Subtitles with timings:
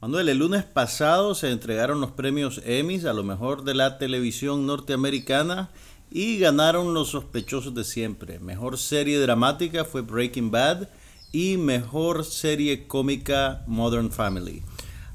[0.00, 4.66] Manuel, el lunes pasado se entregaron los premios Emmys a lo mejor de la televisión
[4.66, 5.68] norteamericana
[6.10, 8.38] y ganaron los sospechosos de siempre.
[8.38, 10.88] Mejor serie dramática fue Breaking Bad
[11.32, 14.62] y mejor serie cómica Modern Family.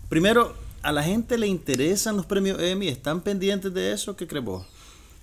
[0.07, 2.87] Primero, ¿a la gente le interesan los premios Emmy?
[2.87, 4.15] ¿Están pendientes de eso?
[4.15, 4.67] ¿Qué crees vos?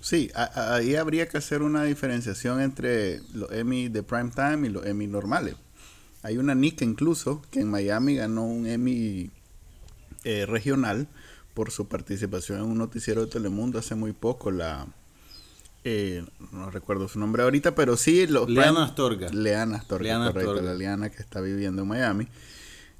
[0.00, 4.84] Sí, ahí habría que hacer una diferenciación entre los Emmy de prime time y los
[4.84, 5.54] Emmy normales.
[6.24, 9.30] Hay una Nika incluso que en Miami ganó un Emmy
[10.24, 11.08] eh, regional
[11.54, 14.86] por su participación en un noticiero de Telemundo hace muy poco, la
[15.84, 18.26] eh, no recuerdo su nombre ahorita, pero sí.
[18.26, 19.30] Los Leana Astorga.
[19.30, 20.62] Leana Astorga, correcto.
[20.62, 22.28] La Leana que está viviendo en Miami,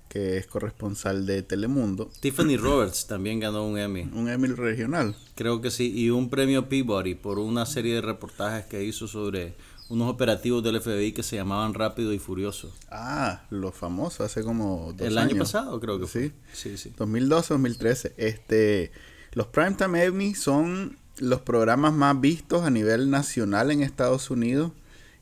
[0.09, 2.11] que es corresponsal de Telemundo.
[2.21, 4.11] Tiffany Roberts también ganó un Emmy.
[4.13, 5.15] Un Emmy regional.
[5.37, 9.55] Creo que sí, y un premio Peabody por una serie de reportajes que hizo sobre
[9.89, 12.73] unos operativos del FBI que se llamaban Rápido y Furioso.
[12.91, 16.33] Ah, lo famoso, hace como dos El año pasado creo que fue.
[16.53, 16.93] Sí, sí, sí.
[16.97, 18.15] 2012, 2013.
[18.17, 18.93] Este,
[19.33, 24.73] los Primetime Emmy son los programas más vistos a nivel nacional en Estados Unidos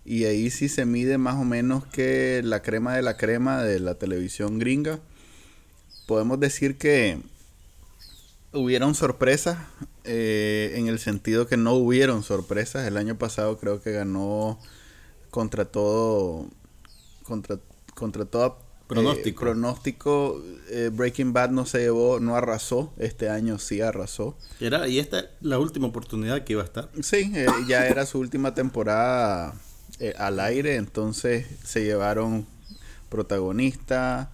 [0.05, 3.81] y ahí sí se mide más o menos que la crema de la crema de
[3.81, 5.01] la televisión gringa.
[6.07, 7.19] Podemos decir que
[8.53, 9.59] hubieron sorpresas
[10.05, 12.87] eh, en el sentido que no hubieron sorpresas.
[12.87, 14.59] El año pasado creo que ganó
[15.31, 16.49] contra todo
[17.25, 17.59] contra
[17.95, 18.57] contra toda
[18.87, 19.45] Pronóstico.
[19.45, 20.43] Eh, pronóstico.
[20.69, 22.93] Eh, Breaking Bad no se llevó, no arrasó.
[22.99, 24.37] Este año sí arrasó.
[24.59, 26.89] Era, y esta es la última oportunidad que iba a estar.
[27.01, 27.33] Sí,
[27.69, 29.55] ya era su última temporada
[30.19, 30.75] al aire.
[30.75, 32.47] Entonces se llevaron
[33.11, 34.33] protagonista,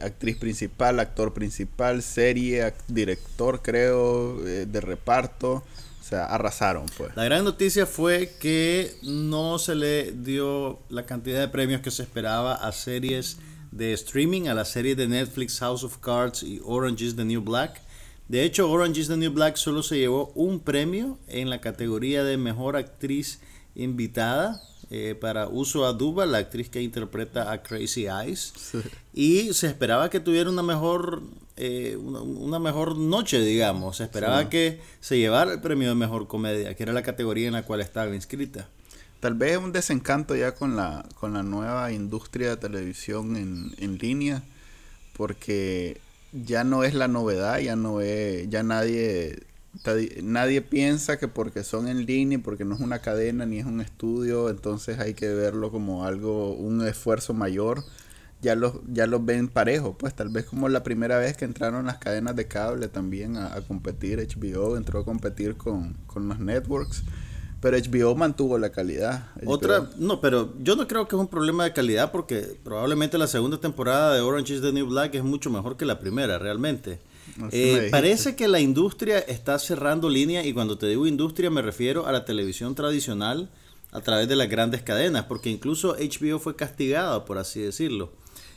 [0.00, 5.62] actriz principal, actor principal, serie, director, creo, de reparto.
[6.00, 7.10] O sea, arrasaron, pues.
[7.16, 12.04] La gran noticia fue que no se le dio la cantidad de premios que se
[12.04, 13.38] esperaba a series
[13.72, 17.42] de streaming a la serie de Netflix House of Cards y Orange is the New
[17.42, 17.82] Black.
[18.28, 22.22] De hecho, Orange is the New Black solo se llevó un premio en la categoría
[22.22, 23.40] de mejor actriz
[23.74, 28.52] invitada eh, para Uso Aduba, la actriz que interpreta a Crazy Eyes.
[29.12, 31.22] Y se esperaba que tuviera una mejor,
[31.56, 33.98] eh, una, mejor noche, digamos.
[33.98, 37.54] Se esperaba que se llevara el premio de mejor comedia, que era la categoría en
[37.54, 38.68] la cual estaba inscrita
[39.20, 43.98] tal vez un desencanto ya con la, con la nueva industria de televisión en, en
[43.98, 44.42] línea,
[45.16, 46.00] porque
[46.32, 49.42] ya no es la novedad, ya no es, ya nadie,
[50.22, 53.80] nadie piensa que porque son en línea, porque no es una cadena ni es un
[53.80, 57.84] estudio, entonces hay que verlo como algo, un esfuerzo mayor.
[58.42, 61.86] Ya los, ya los ven parejos, pues tal vez como la primera vez que entraron
[61.86, 66.38] las cadenas de cable también a, a competir, HBO entró a competir con, con los
[66.38, 67.02] networks
[67.60, 69.28] pero HBO mantuvo la calidad.
[69.44, 73.26] Otra, no, pero yo no creo que es un problema de calidad porque probablemente la
[73.26, 77.00] segunda temporada de Orange is the New Black es mucho mejor que la primera, realmente.
[77.52, 82.06] Eh, parece que la industria está cerrando línea y cuando te digo industria me refiero
[82.06, 83.50] a la televisión tradicional
[83.92, 88.10] a través de las grandes cadenas, porque incluso HBO fue castigada, por así decirlo.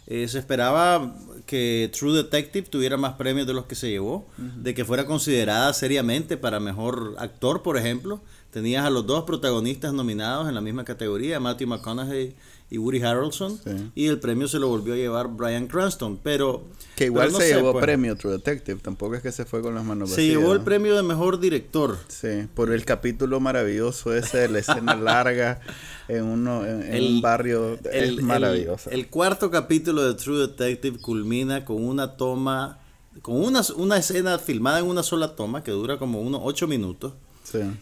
[0.08, 1.16] Eh, se esperaba
[1.46, 5.72] que True Detective tuviera más premios de los que se llevó, de que fuera considerada
[5.72, 8.20] seriamente para mejor actor, por ejemplo,
[8.52, 12.36] tenías a los dos protagonistas nominados en la misma categoría, Matthew McConaughey
[12.72, 13.60] y Woody Harrelson,
[13.96, 16.64] y el premio se lo volvió a llevar Brian Cranston, pero...
[16.96, 17.84] Que igual se llevó pues.
[17.84, 20.28] premio True Detective, tampoco es que se fue con las manos vacías.
[20.28, 21.98] Se llevó el premio de mejor director.
[22.10, 25.62] Sí, por el capítulo maravilloso ese de la escena larga
[26.08, 28.90] en, uno, en, un barrio, es maravilloso.
[28.92, 32.80] El, cuarto capítulo de True Detective culmina con una toma,
[33.22, 37.14] con una, una escena filmada en una sola toma que dura como unos ocho minutos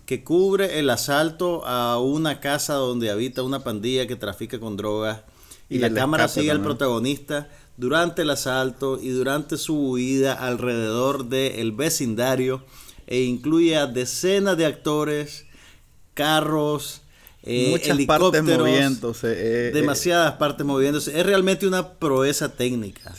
[0.05, 5.21] que cubre el asalto a una casa donde habita una pandilla que trafica con drogas.
[5.69, 11.71] Y, la cámara sigue al protagonista durante el asalto y durante su huida alrededor del
[11.73, 12.63] vecindario
[13.05, 15.45] e incluye a decenas de actores,
[16.13, 17.01] carros,
[17.47, 19.31] eh, Muchas partes moviéndose.
[19.31, 21.17] Eh, eh, demasiadas partes moviéndose.
[21.17, 23.13] Es realmente una proeza técnica.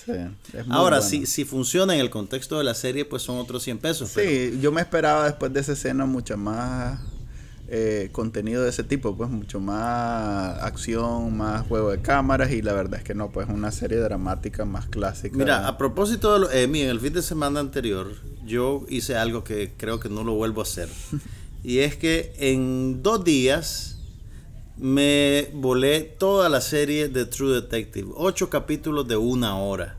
[0.69, 4.11] Ahora, si, si funciona en el contexto de la serie, pues son otros 100 pesos.
[4.11, 7.01] Sí, yo me esperaba después de esa escena mucho más
[8.13, 13.01] contenido de ese tipo, pues mucho más acción, más juego de cámaras y la verdad
[13.01, 15.37] es que no, pues una serie dramática más clásica.
[15.37, 18.09] Mira, a propósito de lo Emmy, en el fin de semana anterior
[18.47, 20.89] yo hice algo que creo que no lo vuelvo a hacer.
[21.63, 23.98] y es que en dos días
[24.79, 28.11] me volé toda la serie de True Detective.
[28.15, 29.97] Ocho capítulos de una hora.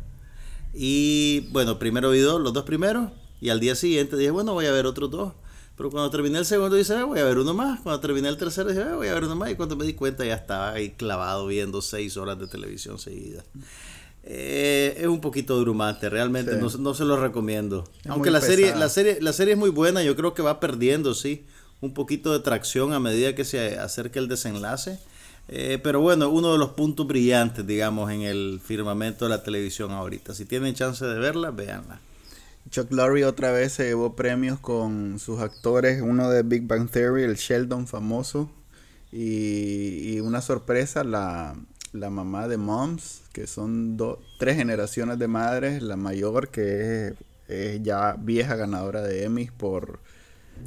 [0.73, 3.11] Y bueno, primero vi dos, los dos primeros.
[3.41, 5.33] Y al día siguiente dije, bueno, voy a ver otros dos.
[5.75, 7.79] Pero cuando terminé el segundo dije, ah, voy a ver uno más.
[7.81, 9.51] Cuando terminé el tercero dije, ah, voy a ver uno más.
[9.51, 13.43] Y cuando me di cuenta ya estaba ahí clavado viendo seis horas de televisión seguida.
[14.23, 17.85] eh, es un poquito durumante, realmente no, se lo recomiendo.
[18.07, 21.13] Aunque la serie, la, serie, la serie es muy buena, yo creo que va perdiendo,
[21.13, 21.45] sí,
[21.81, 24.99] un poquito de tracción a medida que se acerca el desenlace.
[25.51, 29.91] Eh, pero bueno, uno de los puntos brillantes, digamos, en el firmamento de la televisión
[29.91, 30.35] ahorita.
[30.35, 31.99] Si tienen chance de verla, véanla.
[32.69, 37.23] Chuck Lorre otra vez se llevó premios con sus actores, uno de Big Bang Theory,
[37.23, 38.51] el Sheldon famoso,
[39.11, 41.55] y, una sorpresa, la,
[41.93, 43.97] mamá de Moms, que son
[44.37, 47.15] tres generaciones de madres, la mayor que
[47.47, 49.99] es, ya vieja ganadora de Emmys por...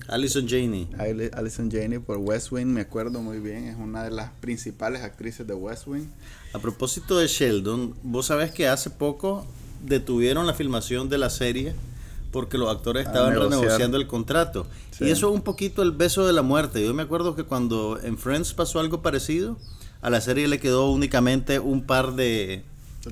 [0.09, 0.89] Alison Janey.
[1.33, 5.47] Alison Janey por West Wing, me acuerdo muy bien, es una de las principales actrices
[5.47, 6.07] de West Wing.
[6.53, 9.47] A propósito de Sheldon, vos sabés que hace poco
[9.83, 11.75] detuvieron la filmación de la serie
[12.31, 14.67] porque los actores estaban renegociando el contrato.
[15.01, 16.85] Y eso es un poquito el beso de la muerte.
[16.85, 19.59] Yo me acuerdo que cuando en Friends pasó algo parecido,
[20.01, 22.65] a la serie le quedó únicamente un par de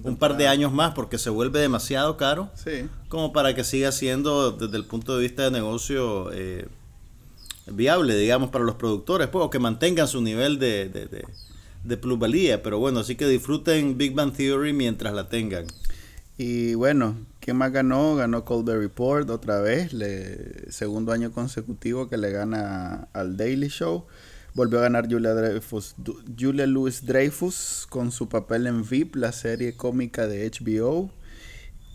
[0.03, 2.51] un par de años más porque se vuelve demasiado caro
[3.09, 6.69] como para que siga siendo desde el punto de vista de negocio eh,
[7.67, 11.25] viable, digamos, para los productores, pues, o que mantengan su nivel de, de,
[11.85, 12.63] de plusvalía.
[12.63, 15.67] Pero bueno, así que disfruten Big Bang Theory mientras la tengan.
[16.39, 18.17] Y bueno, ¿quién más ganó?
[18.17, 24.07] Ganó Colbert Report otra vez, le, segundo año consecutivo que le gana al Daily Show.
[24.55, 25.95] Volvió a ganar Julia, Dreyfus,
[26.39, 31.11] Julia Louis Dreyfus con su papel en VIP, la serie cómica de HBO.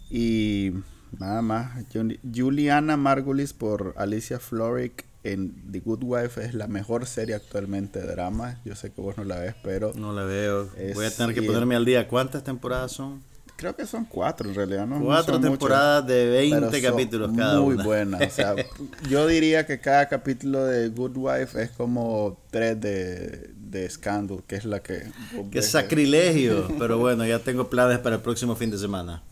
[0.10, 0.72] Y
[1.19, 1.86] nada más,
[2.34, 8.07] Juliana Margulis por Alicia Florrick en The Good Wife es la mejor serie actualmente de
[8.07, 8.62] drama.
[8.63, 9.92] Yo sé que vos no la ves, pero...
[9.96, 10.69] No la veo.
[10.94, 12.08] Voy a tener que ponerme al día.
[12.08, 13.24] ¿Cuántas temporadas son?
[13.57, 15.02] Creo que son cuatro en realidad, ¿no?
[15.02, 18.22] Cuatro temporadas de 20 capítulos cada muy buenas.
[18.22, 18.56] O sea,
[19.10, 24.57] yo diría que cada capítulo de Good Wife es como tres de, de Scandal, que
[24.57, 25.04] es la que...
[25.52, 26.68] Qué sacrilegio.
[26.80, 29.24] Pero bueno, ya tengo planes para el próximo fin de semana.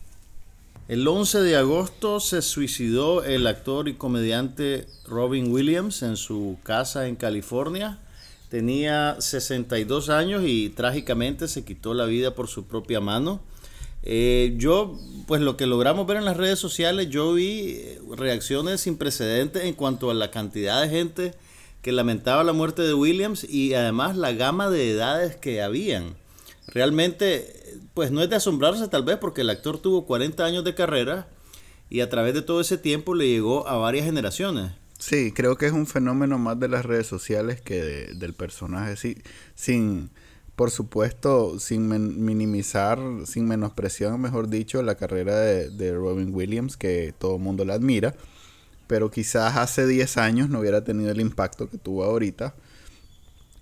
[0.88, 7.08] El 11 de agosto se suicidó el actor y comediante Robin Williams en su casa
[7.08, 7.98] en California.
[8.50, 13.40] Tenía 62 años y trágicamente se quitó la vida por su propia mano.
[14.06, 18.82] Eh, yo, pues lo que logramos ver en las redes sociales, yo vi eh, reacciones
[18.82, 21.34] sin precedentes en cuanto a la cantidad de gente
[21.80, 26.16] que lamentaba la muerte de Williams y además la gama de edades que habían.
[26.66, 30.74] Realmente, pues no es de asombrarse tal vez porque el actor tuvo 40 años de
[30.74, 31.26] carrera
[31.88, 34.72] y a través de todo ese tiempo le llegó a varias generaciones.
[34.98, 37.82] Sí, creo que es un fenómeno más de las redes sociales que
[38.14, 38.96] del personaje.
[38.96, 39.16] Sí,
[39.54, 40.10] sin
[40.56, 41.88] por supuesto, sin
[42.24, 47.74] minimizar, sin menospreciar, mejor dicho, la carrera de, Robin Williams, que todo el mundo la
[47.74, 48.14] admira,
[48.86, 52.54] pero quizás hace 10 años no hubiera tenido el impacto que tuvo ahorita,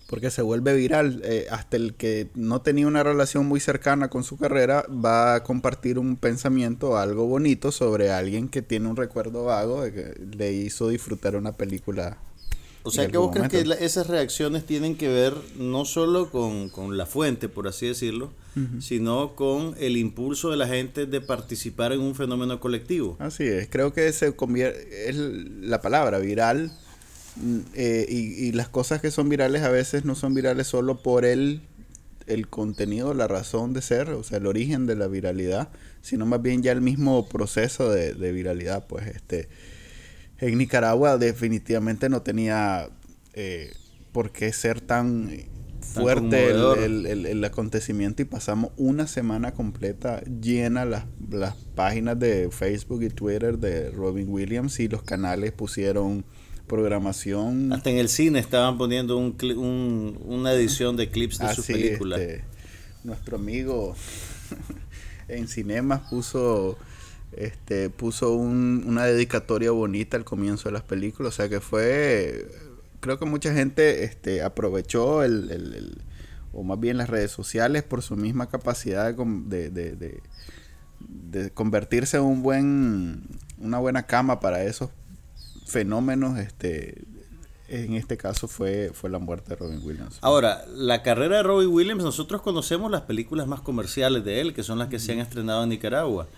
[0.09, 1.23] porque se vuelve viral.
[1.25, 5.43] Eh, hasta el que no tenía una relación muy cercana con su carrera va a
[5.43, 10.53] compartir un pensamiento, algo bonito sobre alguien que tiene un recuerdo vago de que le
[10.53, 12.19] hizo disfrutar una película
[12.85, 17.07] o sea, que vos crees que esas reacciones tienen que ver no solo con, la
[17.07, 18.33] fuente, por así decirlo,
[18.81, 23.17] sino con el impulso de la gente de participar en un fenómeno colectivo.
[23.19, 26.73] Así es, creo que se convierte, es la palabra viral,
[27.37, 31.03] mm, eh, y, y, las cosas que son virales a veces no son virales solo
[31.03, 31.63] por el,
[32.27, 35.69] el contenido, la razón de ser, o sea, el origen de la viralidad,
[36.03, 39.49] sino más bien ya el mismo proceso de, de viralidad, pues este
[40.43, 42.91] en Nicaragua definitivamente no tenía
[43.33, 43.73] eh,
[44.11, 45.31] por qué ser tan
[45.81, 53.09] fuerte el, acontecimiento y pasamos una semana completa llena las, las páginas de Facebook y
[53.09, 56.25] Twitter de Robin Williams y los canales pusieron
[56.67, 57.73] programación.
[57.73, 62.17] Hasta en el cine estaban poniendo un, una edición de clips de su película.
[62.17, 62.45] Este,
[63.05, 63.95] nuestro amigo
[65.29, 66.79] en cinemas puso
[67.37, 72.47] este, puso una dedicatoria bonita al comienzo de las películas, o sea que fue,
[73.01, 76.03] creo que mucha gente este, aprovechó el,
[76.53, 80.21] o más bien las redes sociales por su misma capacidad de,
[81.55, 83.23] convertirse en un buen,
[83.59, 84.91] una buena cama para esos
[85.67, 87.03] fenómenos, este,
[87.69, 90.19] en este caso fue, fue la muerte de Robin Williams.
[90.21, 94.63] Ahora, la carrera de Robin Williams, nosotros conocemos las películas más comerciales de él, que
[94.63, 96.29] son las que se han estrenado en Nicaragua.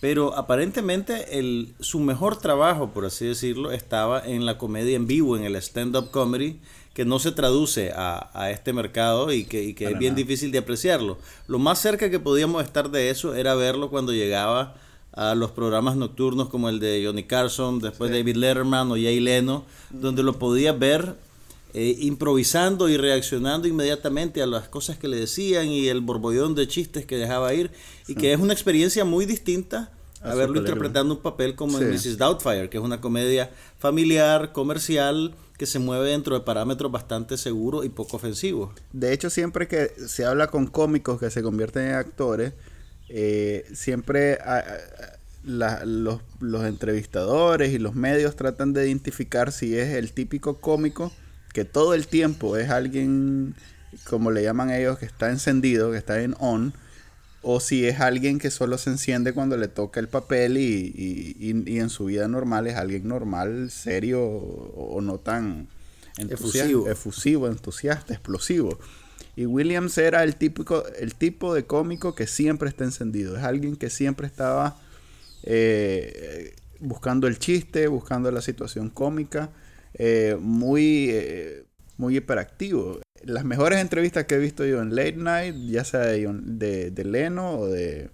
[0.00, 5.36] Pero aparentemente el, su mejor trabajo, por así decirlo, estaba en la comedia en vivo,
[5.36, 6.60] en el stand-up comedy,
[6.94, 11.18] que no se traduce a, este mercado y que, es bien difícil de apreciarlo.
[11.48, 14.76] Lo más cerca que podíamos estar de eso era verlo cuando llegaba
[15.12, 19.64] a los programas nocturnos como el de Johnny Carson, después David Letterman o Jay Leno,
[19.90, 21.16] donde lo podías ver
[21.76, 26.68] eh, improvisando y reaccionando inmediatamente a las cosas que le decían y el borbollón de
[26.68, 27.72] chistes que dejaba ir,
[28.06, 29.90] y que es una experiencia muy distinta
[30.20, 32.16] a, verlo interpretando un papel como en Mrs.
[32.16, 37.84] Doubtfire, que es una comedia familiar, comercial, que se mueve dentro de parámetros bastante seguros
[37.84, 38.70] y poco ofensivos.
[38.92, 42.52] De hecho, siempre que se habla con cómicos que se convierten en actores,
[43.08, 44.38] eh, siempre
[45.42, 51.10] los, los entrevistadores y los medios tratan de identificar si es el típico cómico
[51.54, 53.54] que todo el tiempo es alguien,
[54.02, 56.74] como le llaman ellos, que está encendido, que está en on,
[57.42, 61.36] o si es alguien que solo se enciende cuando le toca el papel y,
[61.78, 65.68] en su vida normal es alguien normal, serio o, no tan
[66.18, 66.88] efusivo.
[66.88, 68.78] efusivo, entusiasta, explosivo.
[69.36, 73.36] Y Williams era el típico, el tipo de cómico que siempre está encendido.
[73.36, 74.76] Es alguien que siempre estaba
[75.44, 79.50] eh, buscando el chiste, buscando la situación cómica.
[79.94, 81.64] Eh, muy, eh,
[81.96, 83.00] muy hiperactivo.
[83.22, 87.58] Las mejores entrevistas que he visto yo en Late Night, ya sea de, de, Leno
[87.58, 88.10] o de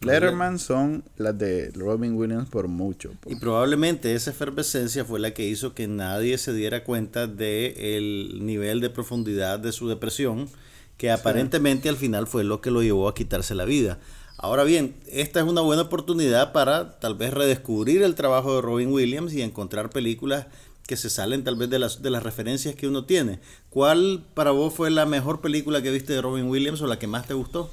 [0.00, 3.12] Letterman, son las de Robin Williams por mucho.
[3.26, 8.46] Y probablemente esa efervescencia fue la que hizo que nadie se diera cuenta del el
[8.46, 10.48] nivel de profundidad de su depresión,
[10.96, 14.00] que aparentemente al final fue lo que lo llevó a quitarse la vida.
[14.40, 18.92] Ahora bien, esta es una buena oportunidad para tal vez redescubrir el trabajo de Robin
[18.92, 20.46] Williams y encontrar películas
[20.88, 23.40] que se salen tal vez de las, de las referencias que uno tiene.
[23.68, 27.06] ¿Cuál para vos fue la mejor película que viste de Robin Williams o la que
[27.06, 27.70] más te gustó?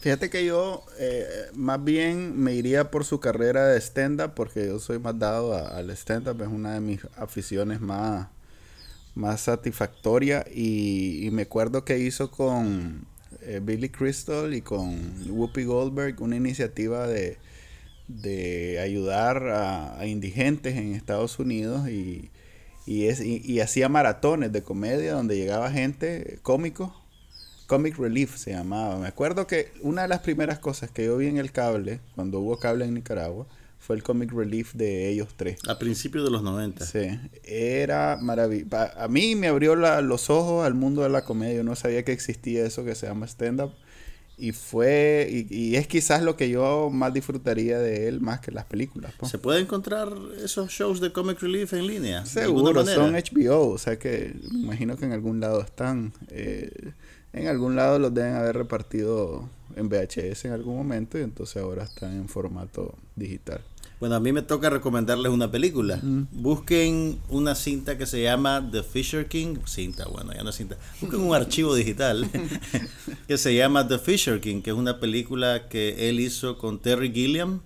[0.00, 4.78] Fíjate que yo eh, más bien me iría por su carrera de stand-up porque yo
[4.78, 8.28] soy más dado al stand-up, es una de mis aficiones más,
[9.14, 13.06] más satisfactoria y, me acuerdo que hizo con
[13.42, 17.36] eh, Billy Crystal y con Whoopi Goldberg una iniciativa de,
[18.08, 22.30] de ayudar a, indigentes en Estados Unidos y,
[22.86, 26.94] y, es, y, hacía maratones de comedia donde llegaba gente cómico.
[27.66, 28.98] Comic Relief se llamaba.
[28.98, 32.40] Me acuerdo que una de las primeras cosas que yo vi en el cable, cuando
[32.40, 33.46] hubo cable en Nicaragua,
[33.78, 35.58] fue el Comic Relief de ellos tres.
[35.66, 36.84] A principios de los 90.
[36.84, 38.76] Sí, era maravilloso.
[38.96, 41.56] A mí me abrió los ojos al mundo de la comedia.
[41.56, 43.72] Yo no sabía que existía eso que se llama stand-up.
[44.36, 48.64] Y fue, y, es quizás lo que yo más disfrutaría de él más que las
[48.64, 49.12] películas.
[49.22, 50.12] ¿Se puede encontrar
[50.42, 52.26] esos shows de Comic Relief en línea?
[52.26, 56.12] Seguro, son HBO, o sea que me imagino que en algún lado están.
[56.30, 56.92] Eh,
[57.32, 61.84] en algún lado los deben haber repartido en VHS en algún momento y entonces ahora
[61.84, 63.60] están en formato digital.
[64.00, 66.00] Bueno, a mí me toca recomendarles una película.
[66.32, 69.56] Busquen una cinta que se llama The Fisher King.
[69.66, 70.76] Cinta, bueno, ya no es cinta.
[71.00, 72.28] Busquen un archivo digital
[73.28, 77.12] que se llama The Fisher King, que es una película que él hizo con Terry
[77.12, 77.60] Gilliam.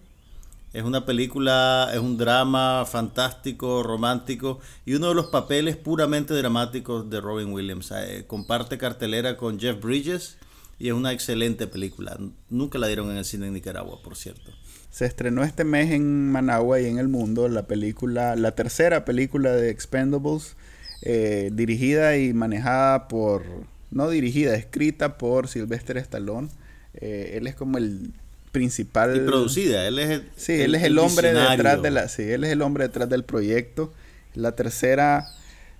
[0.75, 7.09] Es una película, es un drama fantástico, romántico y uno de los papeles puramente dramáticos
[7.09, 7.91] de Robin Williams.
[7.91, 10.37] Eh, comparte cartelera con Jeff Bridges
[10.79, 12.19] y es una excelente película.
[12.51, 14.53] Nunca la dieron en el cine en Nicaragua, por cierto.
[14.99, 19.52] Se estrenó este mes en Managua y en el mundo la película, la tercera película
[19.52, 20.57] de Expendables,
[21.02, 23.45] eh, dirigida y manejada por,
[23.93, 26.49] no dirigida, escrita por Sylvester Stallone.
[26.95, 28.11] Eh, él es como el
[28.50, 29.17] principal.
[29.17, 30.25] Y producida, él es el.
[30.35, 33.23] Sí, él es el, hombre detrás de la, sí, él es el hombre detrás del
[33.23, 33.93] proyecto.
[34.35, 35.28] La tercera,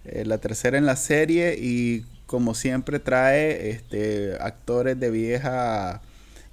[0.05, 6.03] eh, la tercera en la serie y como siempre trae este actores de vieja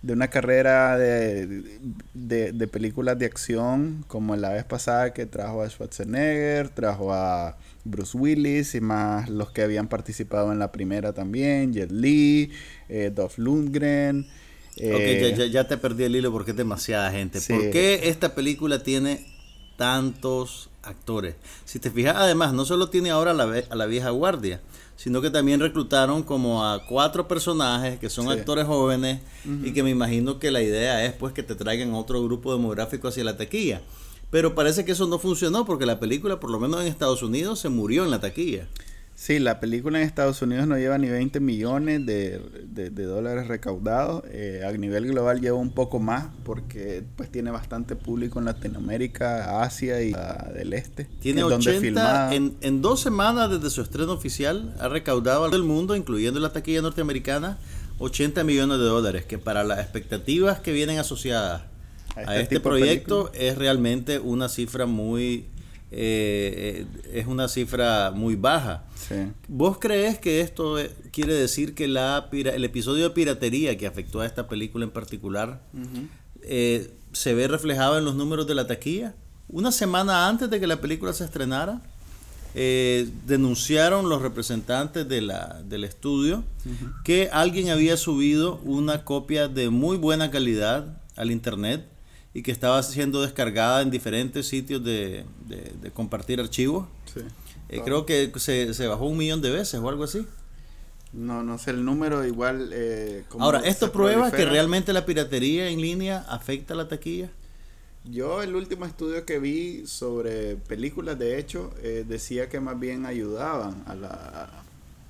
[0.06, 1.80] de una carrera de,
[2.14, 8.16] de, películas de acción, como la vez pasada que trajo a Schwarzenegger, trajo a Bruce
[8.16, 12.52] Willis y más los que habían participado en la primera también, Jet Li,
[12.88, 14.28] eh, Dolph Lundgren.
[14.78, 17.42] Eh, ok, ya, te perdí el hilo porque es demasiada gente.
[17.42, 19.26] ¿Por qué esta película tiene
[19.76, 21.34] tantos actores?
[21.64, 24.62] Si te fijas, además, no solo tiene ahora la, a la vieja guardia,
[24.96, 29.20] sino que también reclutaron como a cuatro personajes que son actores jóvenes
[29.64, 33.08] y que me imagino que la idea es pues que te traigan otro grupo demográfico
[33.08, 33.82] hacia la taquilla.
[34.32, 37.60] Pero parece que eso no funcionó porque la película, por lo menos en Estados Unidos,
[37.60, 38.68] se murió en la taquilla.
[39.18, 42.42] Sí, la película en Estados Unidos no lleva ni 20 millones de,
[42.90, 44.24] dólares recaudados.
[44.30, 49.64] Eh, a nivel global lleva un poco más porque pues tiene bastante público en Latinoamérica,
[49.64, 50.14] Asia y
[50.54, 51.06] del Este.
[51.22, 56.42] Tiene 80, en, en, dos semanas desde su estreno oficial ha recaudado al mundo, incluyendo
[56.42, 57.58] la taquilla norteamericana,
[58.00, 61.62] 80 millones de dólares, que para las expectativas que vienen asociadas
[62.18, 65.46] a este, este proyecto es realmente una cifra muy
[65.98, 68.84] eh, es una cifra muy baja.
[69.48, 70.76] ¿Vos crees que esto
[71.12, 75.62] quiere decir que la, el episodio de piratería que afectó a esta película en particular
[76.42, 79.16] eh, se ve reflejado en los números de la taquilla?
[79.48, 81.82] Una semana antes de que la película se estrenara.
[82.58, 86.44] eh, denunciaron los representantes de la, del estudio
[87.04, 91.86] que alguien había subido una copia de muy buena calidad al internet
[92.36, 95.24] y que estaba siendo descargada en diferentes sitios de,
[95.94, 96.86] compartir archivos.
[97.70, 100.28] Eh, creo que se, se, bajó un millón de veces o algo así.
[101.14, 102.72] No, no sé el número, igual...
[102.74, 107.30] Eh, Ahora, ¿esto prueba que realmente la piratería en línea afecta a la taquilla?
[108.04, 113.06] Yo el último estudio que vi sobre películas, de hecho, eh, decía que más bien
[113.06, 114.50] ayudaban a, la,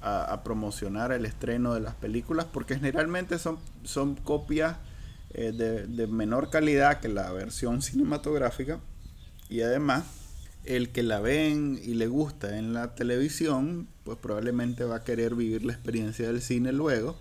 [0.04, 4.78] a, promocionar el estreno de las películas, porque generalmente son, son copias
[5.38, 8.80] eh, de, de menor calidad que la versión cinematográfica.
[9.50, 10.06] Y además
[10.64, 15.36] el que la ven y le gusta en la televisión, pues probablemente va a querer
[15.36, 17.18] vivir la experiencia del cine luego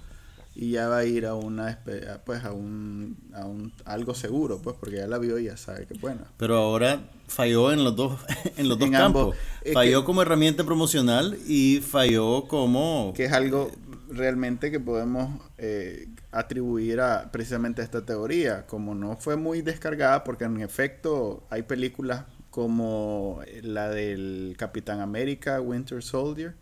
[0.57, 1.81] y ya va a ir a una
[2.25, 5.87] pues a un, a un algo seguro pues porque ya la vio y ya sabe
[5.87, 6.23] que es buena.
[6.37, 8.21] Pero ahora falló en los dos
[8.57, 9.37] en los dos campos.
[9.73, 13.73] Falló como herramienta promocional y falló como que es algo
[14.17, 20.25] realmente que podemos eh, atribuir a precisamente a esta teoría como no fue muy descargada
[20.25, 26.55] porque en efecto hay películas como la del Capitán América Winter Soldier,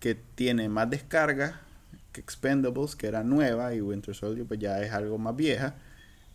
[0.00, 1.54] que tiene más descargas
[2.10, 5.76] que Expendables, que era nueva, y Winter Soldier pues ya es algo más vieja.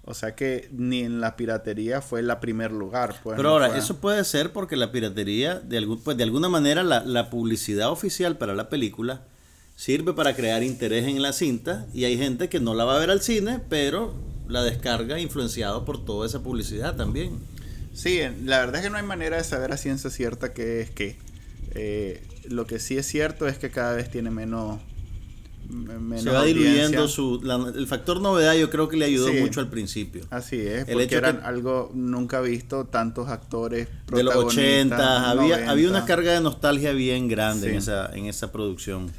[0.05, 3.15] O sea que ni en la piratería fue la primer lugar.
[3.21, 6.81] Pues, Pero ahora, eso puede ser porque la piratería, de, algún, pues, de alguna manera,
[6.81, 9.23] la, la, publicidad oficial para la película
[9.75, 12.99] sirve para crear interés en la cinta y hay gente que no la va a
[12.99, 14.13] ver al cine, pero
[14.47, 17.39] la descarga influenciado por toda esa publicidad también.
[17.93, 20.89] Sí, la verdad es que no hay manera de saber a ciencia cierta qué es
[20.91, 21.17] qué.
[21.73, 24.79] Eh, lo que sí es cierto es que cada vez tiene menos.
[25.69, 27.41] menos Se va diluyendo su.
[27.75, 30.25] el factor novedad, yo creo que le ayudó mucho al principio.
[30.29, 33.87] Así es, el porque era algo nunca visto, tantos actores.
[34.07, 38.51] De los 80, había, había una carga de nostalgia bien grande en, esa, en esa
[38.51, 39.09] producción.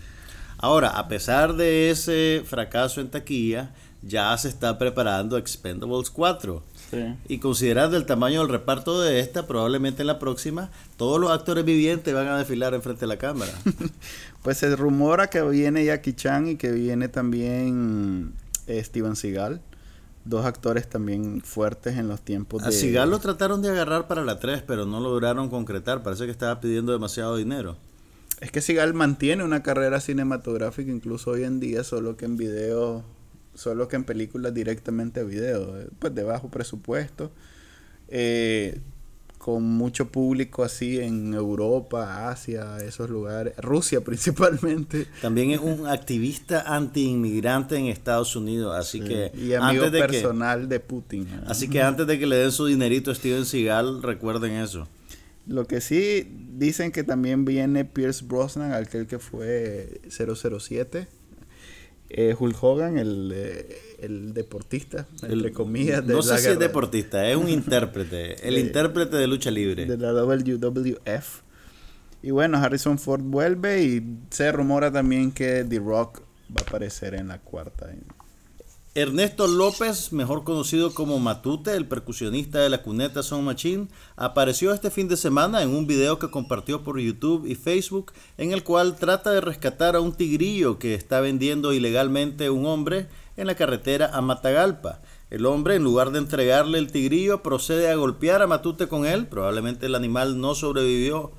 [0.58, 3.72] Ahora, a pesar de ese fracaso en taquilla,
[4.02, 6.62] ya se está preparando Expendables 4
[7.28, 11.64] y considerando el tamaño del reparto de esta, probablemente en la próxima todos los actores
[11.64, 13.52] vivientes van a desfilar enfrente de la cámara.
[14.42, 18.34] pues se rumora que viene Jackie Chan y que viene también
[18.66, 19.60] eh, Steven Seagal.
[20.24, 22.68] Dos actores también fuertes en los tiempos de...
[22.68, 26.02] A Seagal lo trataron de agarrar para la 3, pero no lograron concretar.
[26.02, 27.76] Parece que estaba pidiendo demasiado dinero.
[28.40, 33.04] Es que Seagal mantiene una carrera cinematográfica incluso hoy en día, solo que en video
[33.56, 37.30] solo que en películas directamente a video, eh, pues de bajo presupuesto,
[38.08, 38.80] eh,
[39.38, 45.06] con mucho público así en Europa, Asia, esos lugares, Rusia principalmente.
[45.22, 49.32] También es un activista anti-inmigrante en Estados Unidos, así que...
[49.34, 51.28] Y amigo personal de Putin.
[51.46, 54.88] Así que antes de que le den su dinerito a Steven Seagal, recuerden eso.
[55.46, 61.06] Lo que sí dicen que también viene Pierce Brosnan, aquel que fue 007
[62.08, 66.06] eh, Hulk Hogan, el, eh, el deportista, entre comillas.
[66.06, 69.86] De no sé si es deportista, es un intérprete, el intérprete de lucha libre.
[69.86, 71.40] De la WWF.
[72.22, 77.14] Y bueno, Harrison Ford vuelve y se rumora también que The Rock va a aparecer
[77.14, 77.92] en la cuarta.
[78.96, 84.90] Ernesto López, mejor conocido como Matute, el percusionista de la cuneta Son Machine, apareció este
[84.90, 88.96] fin de semana en un video que compartió por YouTube y Facebook, en el cual
[88.96, 94.12] trata de rescatar a un tigrillo que está vendiendo ilegalmente un hombre en la carretera
[94.14, 95.02] a Matagalpa.
[95.28, 99.26] El hombre, en lugar de entregarle el tigrillo, procede a golpear a Matute con él.
[99.26, 101.32] Probablemente el animal no sobrevivió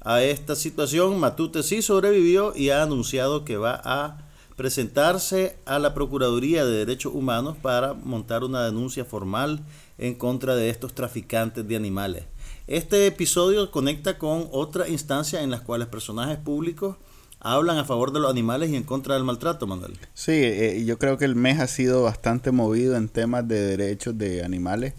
[0.00, 1.18] a esta situación.
[1.18, 4.29] Matute sí sobrevivió y ha anunciado que va a
[4.60, 9.60] presentarse a la Procuraduría de Derechos Humanos para montar una denuncia formal
[9.96, 12.24] en contra de estos traficantes de animales.
[12.66, 16.96] Este episodio conecta con otra instancia en las cuales personajes públicos
[17.40, 19.98] hablan a favor de los animales y en contra del maltrato, Manuel.
[20.12, 24.18] Sí, eh, yo creo que el mes ha sido bastante movido en temas de derechos
[24.18, 24.92] de animales.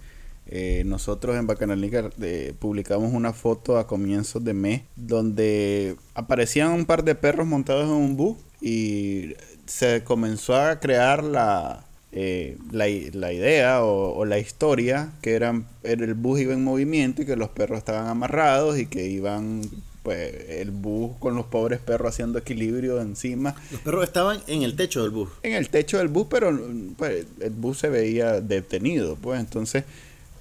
[0.47, 6.85] Eh, nosotros en Bacanalnica eh, publicamos una foto a comienzos de mes donde aparecían un
[6.85, 9.33] par de perros montados en un bus y
[9.71, 16.41] se comenzó a crear la, eh, la, idea o, la historia que eran, el bus
[16.41, 19.61] iba en movimiento y que los perros estaban amarrados y que iban
[20.03, 23.55] pues el bus con los pobres perros haciendo equilibrio encima.
[23.71, 25.29] Los perros estaban en el techo del bus.
[25.41, 26.51] En el techo del bus, pero
[26.97, 29.85] pues, el bus se veía detenido, pues entonces...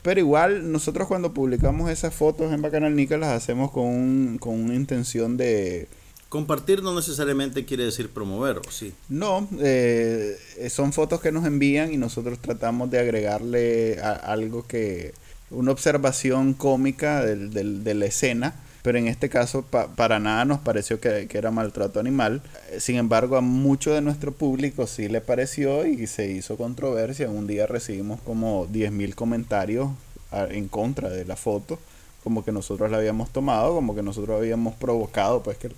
[0.03, 4.75] Pero igual nosotros cuando publicamos esas fotos en Bacanal Nica las hacemos con, con una
[4.75, 5.89] intención de,
[6.31, 8.95] Compartir no necesariamente quiere decir promover, sí?
[9.11, 10.39] No, eh,
[10.71, 15.13] son fotos que nos envían y nosotros tratamos de agregarle algo que,
[15.51, 21.29] una observación cómica de la escena pero en este caso para nada nos pareció que,
[21.31, 22.43] era maltrato animal.
[22.79, 27.29] Sin embargo, a mucho de nuestro público sí le pareció y se hizo controversia.
[27.29, 29.91] Un día recibimos como 10.000 comentarios
[30.33, 31.79] en contra de la foto,
[32.25, 35.71] como que nosotros la habíamos tomado, como que nosotros habíamos provocado pues que,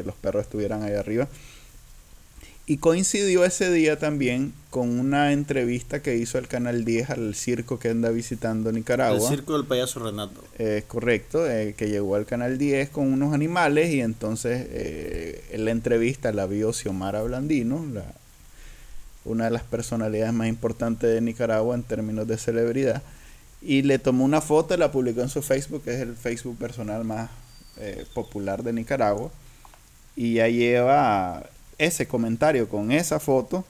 [0.00, 1.28] que los perros estuvieran ahí arriba.
[2.66, 7.78] Y coincidió ese día también con una entrevista que hizo el Canal 10 al circo
[7.78, 9.16] que anda visitando Nicaragua.
[9.16, 10.44] El circo del payaso Renato.
[10.58, 15.64] Es correcto, eh, que llegó al Canal 10 con unos animales y entonces eh, en
[15.64, 18.04] la entrevista la vio Xiomara Blandino, la,
[19.24, 23.02] una de las personalidades más importantes de Nicaragua en términos de celebridad,
[23.62, 26.58] y le tomó una foto y la publicó en su Facebook, que es el Facebook
[26.58, 27.30] personal más
[27.78, 29.30] eh, popular de Nicaragua,
[30.18, 31.44] y ya lleva
[31.78, 33.64] ese comentario con esa foto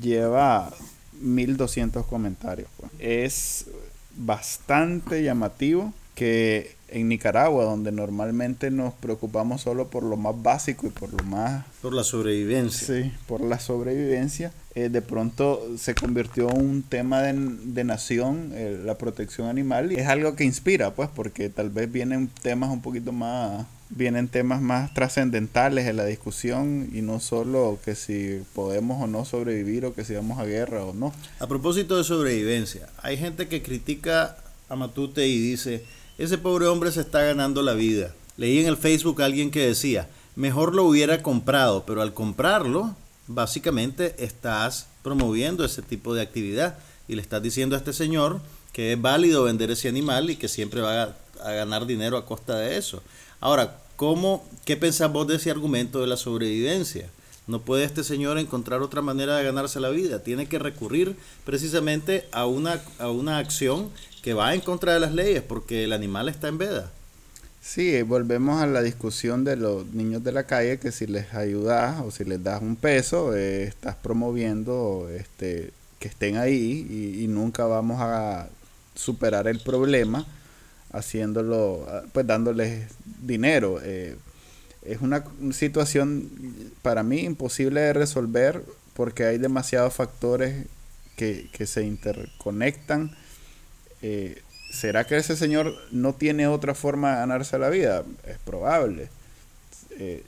[0.00, 0.72] lleva
[1.20, 2.68] 1200 comentarios.
[2.76, 2.90] Pues.
[2.98, 3.66] Es
[4.16, 10.90] bastante llamativo que en Nicaragua, donde normalmente nos preocupamos solo por lo más básico y
[10.90, 11.64] por lo más...
[11.80, 12.86] Por la sobrevivencia.
[12.86, 18.80] Sí, por la sobrevivencia, eh, de pronto se convirtió en un tema de, nación, eh,
[18.84, 22.82] la protección animal, y es algo que inspira, pues, porque tal vez vienen temas un
[22.82, 29.02] poquito más vienen temas más trascendentales en la discusión y no solo que si podemos
[29.02, 31.12] o no sobrevivir o que si vamos a guerra o no.
[31.38, 34.36] A propósito de sobrevivencia, hay gente que critica
[34.68, 35.84] a Matute y dice,
[36.18, 38.12] ese pobre hombre se está ganando la vida.
[38.36, 42.94] Leí en el Facebook a alguien que decía, mejor lo hubiera comprado, pero al comprarlo,
[43.28, 48.40] básicamente estás promoviendo ese tipo de actividad y le estás diciendo a este señor
[48.72, 52.26] que es válido vender ese animal y que siempre va a, a ganar dinero a
[52.26, 53.02] costa de eso.
[53.40, 57.08] Ahora, ¿cómo, ¿qué pensás vos de ese argumento de la sobrevivencia?
[57.46, 60.22] No puede este señor encontrar otra manera de ganarse la vida.
[60.22, 63.90] Tiene que recurrir precisamente a una, a una acción
[64.22, 66.90] que va en contra de las leyes porque el animal está en veda.
[67.60, 72.00] Sí, volvemos a la discusión de los niños de la calle que si les ayudas
[72.00, 77.26] o si les das un peso, eh, estás promoviendo este, que estén ahí y, y,
[77.26, 78.48] nunca vamos a
[78.94, 80.26] superar el problema
[80.96, 82.86] haciéndolo, pues dándoles
[83.22, 83.80] dinero.
[83.82, 84.16] Eh,
[84.82, 86.30] es una situación
[86.82, 88.62] para mí imposible de resolver
[88.94, 90.66] porque hay demasiados factores
[91.16, 93.16] que, se interconectan.
[94.02, 98.04] Eh, ¿Será que ese señor no tiene otra forma de ganarse la vida?
[98.26, 99.08] Es probable.
[99.98, 100.22] Eh,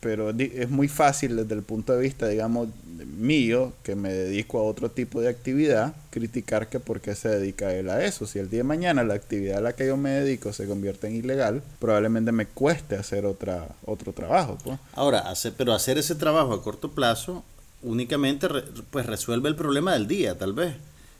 [0.00, 2.68] pero es muy fácil desde el punto de vista, digamos,
[3.16, 7.74] mío, que me dedico a otro tipo de actividad, criticar que por qué se dedica
[7.74, 8.26] él a eso.
[8.26, 11.08] Si el día de mañana la actividad a la que yo me dedico se convierte
[11.08, 14.56] en ilegal, probablemente me cueste hacer otra, otro trabajo.
[14.62, 14.78] Pues.
[14.94, 17.44] Ahora, hacer, pero hacer ese trabajo a corto plazo
[17.82, 18.48] únicamente
[18.90, 20.74] pues resuelve el problema del día, tal vez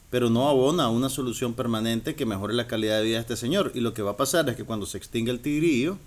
[0.09, 3.71] pero no abona una solución permanente que mejore la calidad de vida de este señor.
[3.75, 5.97] Y lo que va a pasar es que cuando se extinga el tigrillo,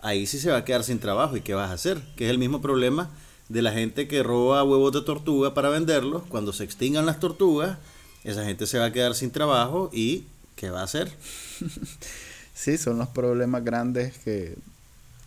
[0.00, 1.36] ahí sí se va a quedar sin trabajo.
[1.36, 2.00] ¿Y qué vas a hacer?
[2.16, 3.10] Que es el mismo problema
[3.48, 6.22] de la gente que roba huevos de tortuga para venderlos.
[6.28, 7.78] Cuando se extingan las tortugas,
[8.24, 10.24] esa gente se va a quedar sin trabajo y
[10.56, 11.10] ¿qué va a hacer?
[12.54, 14.56] sí, son los problemas grandes que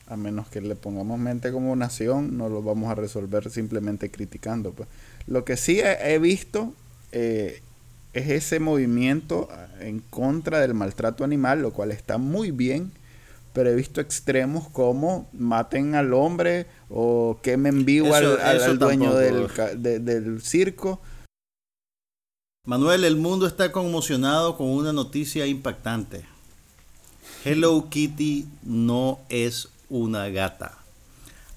[0.08, 4.74] a menos que le pongamos mente como nación, no los vamos a resolver simplemente criticando.
[4.74, 4.90] Pues.
[5.26, 6.74] Lo que sí he, visto
[7.14, 7.62] eh,
[8.12, 9.48] es ese movimiento
[9.80, 12.92] en contra del maltrato animal, lo cual está muy bien
[13.54, 19.48] pero he visto extremos como maten al hombre o quemen vivo al, dueño del,
[19.82, 21.02] del circo.
[22.66, 26.26] Manuel, el mundo está conmocionado con una noticia impactante.
[27.44, 30.78] Hello Kitty no es una gata.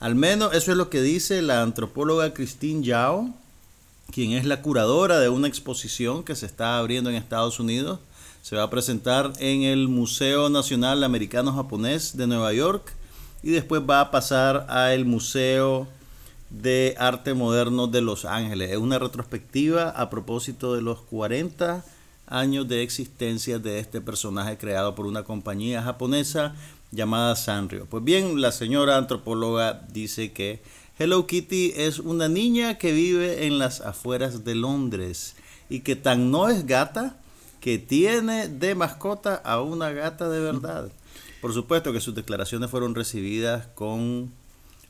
[0.01, 3.35] Al menos eso es lo que dice la antropóloga Christine Yao,
[4.11, 8.01] quien es la curadora de una exposición que se está abriendo en Estados Unidos
[8.45, 12.93] se va a presentar en el Museo Nacional Americano Japonés de Nueva York
[13.43, 15.89] y después va a pasar al Museo
[16.51, 18.71] de Arte Moderno de Los Ángeles.
[18.71, 21.87] Es una retrospectiva a propósito de los 40
[22.27, 26.55] años de existencia de este personaje creado por una compañía japonesa
[26.91, 27.87] llamada Sanrio.
[27.89, 30.61] Pues bien, la señora antropóloga dice que
[30.99, 35.35] Hello Kitty es una niña que vive en las afueras de Londres
[35.71, 37.17] y que tan no es gata
[37.65, 40.93] que tiene de mascota a una gata de verdad.
[41.41, 44.31] Por supuesto que sus declaraciones fueron recibidas con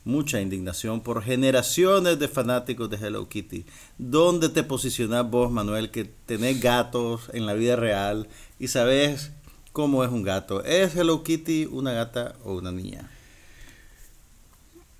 [0.03, 3.65] mucha indignación por generaciones de fanáticos de Hello Kitty.
[3.97, 8.27] ¿Dónde te posicionas vos, Manuel, que tenés gatos en la vida real
[8.59, 9.31] y sabes
[9.71, 10.61] cómo es un gato?
[10.65, 13.09] ¿Es Hello Kitty una gata o una niña?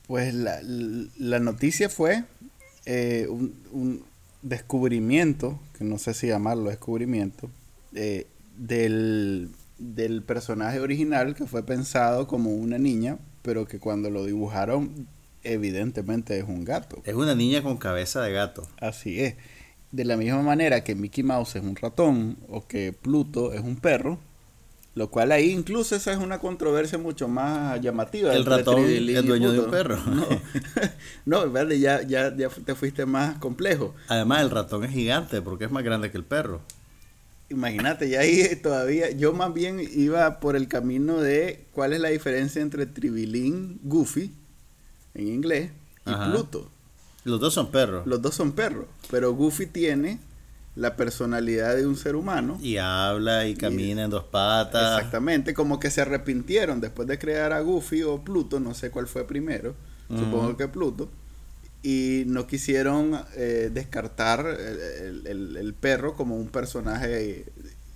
[0.07, 2.23] Pues la, noticia fue
[2.85, 4.05] eh, un, un
[4.43, 7.49] descubrimiento, que no sé si llamarlo descubrimiento,
[8.57, 15.07] del del personaje original que fue pensado como una niña, pero que cuando lo dibujaron
[15.43, 17.01] evidentemente es un gato.
[17.03, 18.67] Es una niña con cabeza de gato.
[18.79, 19.35] Así es.
[19.91, 23.77] De la misma manera que Mickey Mouse es un ratón o que Pluto es un
[23.77, 24.17] perro,
[24.95, 28.33] lo cual ahí incluso esa es una controversia mucho más llamativa.
[28.33, 29.97] El ratón es dueño de un perro.
[31.25, 33.93] No, no ya, ya, ya te fuiste más complejo.
[34.07, 36.61] Además el ratón es gigante porque es más grande que el perro.
[37.49, 42.09] Imagínate, ya ahí todavía, yo más bien iba por el camino de cuál es la
[42.09, 44.33] diferencia entre Tribilín, Goofy,
[45.13, 45.71] en inglés,
[46.05, 46.71] y Pluto.
[47.23, 48.07] Los dos son perros.
[48.07, 50.19] Los dos son perros, pero Goofy tiene
[50.75, 52.57] la personalidad de un ser humano.
[52.61, 54.97] Y habla y camina en dos patas.
[54.97, 59.07] Exactamente, como que se arrepintieron después de crear a Goofy o Pluto, no sé cuál
[59.07, 59.75] fue primero,
[60.09, 61.09] supongo que Pluto,
[61.85, 67.45] y no quisieron eh, descartar el, perro como un personaje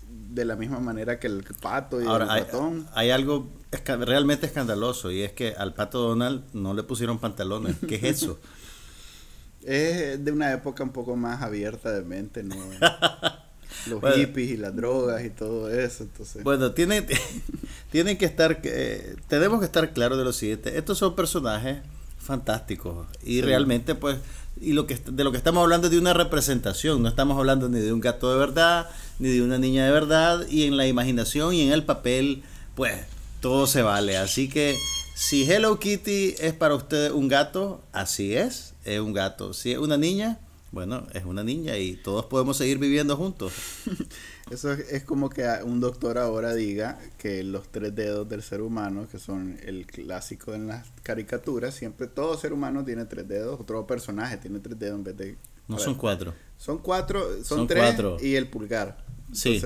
[0.08, 2.88] de la misma manera que el pato y el ratón.
[2.93, 7.78] Hay, algo realmente escandaloso y es que al pato Donald no le pusieron pantalones.
[7.88, 8.39] ¿Qué es eso?
[9.65, 12.58] es de una época un poco más abierta de mente, ¿no?
[13.88, 16.43] Los hippies y las drogas y todo eso, entonces...
[16.43, 17.08] Bueno, tiene,
[17.91, 18.60] tienen que estar...
[18.63, 20.78] Eh, tenemos que estar claros de lo siguiente.
[20.78, 21.80] Estos son personajes
[22.30, 24.18] fantásticos y realmente pues
[24.62, 27.68] y lo que de lo que estamos hablando es de una representación, no estamos hablando
[27.68, 28.89] ni de un gato de verdad,
[29.20, 32.44] ni de una niña de verdad y en la imaginación y en el papel
[32.76, 32.96] pues
[33.42, 34.78] todo se vale, así que
[35.20, 39.54] si Hello Kitty es para usted un gato, así es, es un gato.
[39.54, 40.39] Si es una niña,
[40.72, 43.52] bueno, es una niña y todos podemos seguir viviendo juntos.
[44.52, 49.08] Eso es, como que un doctor ahora diga que los tres dedos del ser humano,
[49.10, 53.86] que son el clásico en las caricaturas, siempre todo ser humano tiene tres dedos, otro
[53.86, 55.38] personaje tiene tres dedos en vez de...
[55.68, 56.34] No son cuatro.
[56.58, 59.06] Son cuatro, son, tres y el pulgar.
[59.32, 59.62] Sí,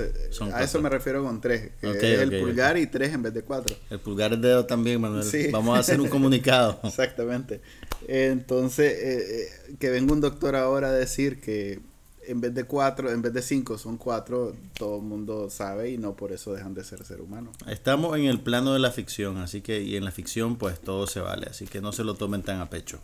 [0.52, 1.72] a eso me refiero con tres.
[1.80, 3.74] Que el pulgar y tres en vez de cuatro.
[3.88, 5.26] El pulgar es dedo también, Manuel.
[5.50, 6.78] Vamos a hacer un comunicado.
[6.84, 7.62] Exactamente.
[8.06, 11.80] Entonces, eh, eh, que venga un doctor ahora a decir que
[12.26, 15.98] en vez de cuatro, en vez de cinco, son cuatro, todo el mundo sabe y
[15.98, 17.52] no por eso dejan de ser ser humano.
[17.66, 21.06] Estamos en el plano de la ficción, así que, y en la ficción, pues todo
[21.06, 23.00] se vale, así que no se lo tomen tan a pecho.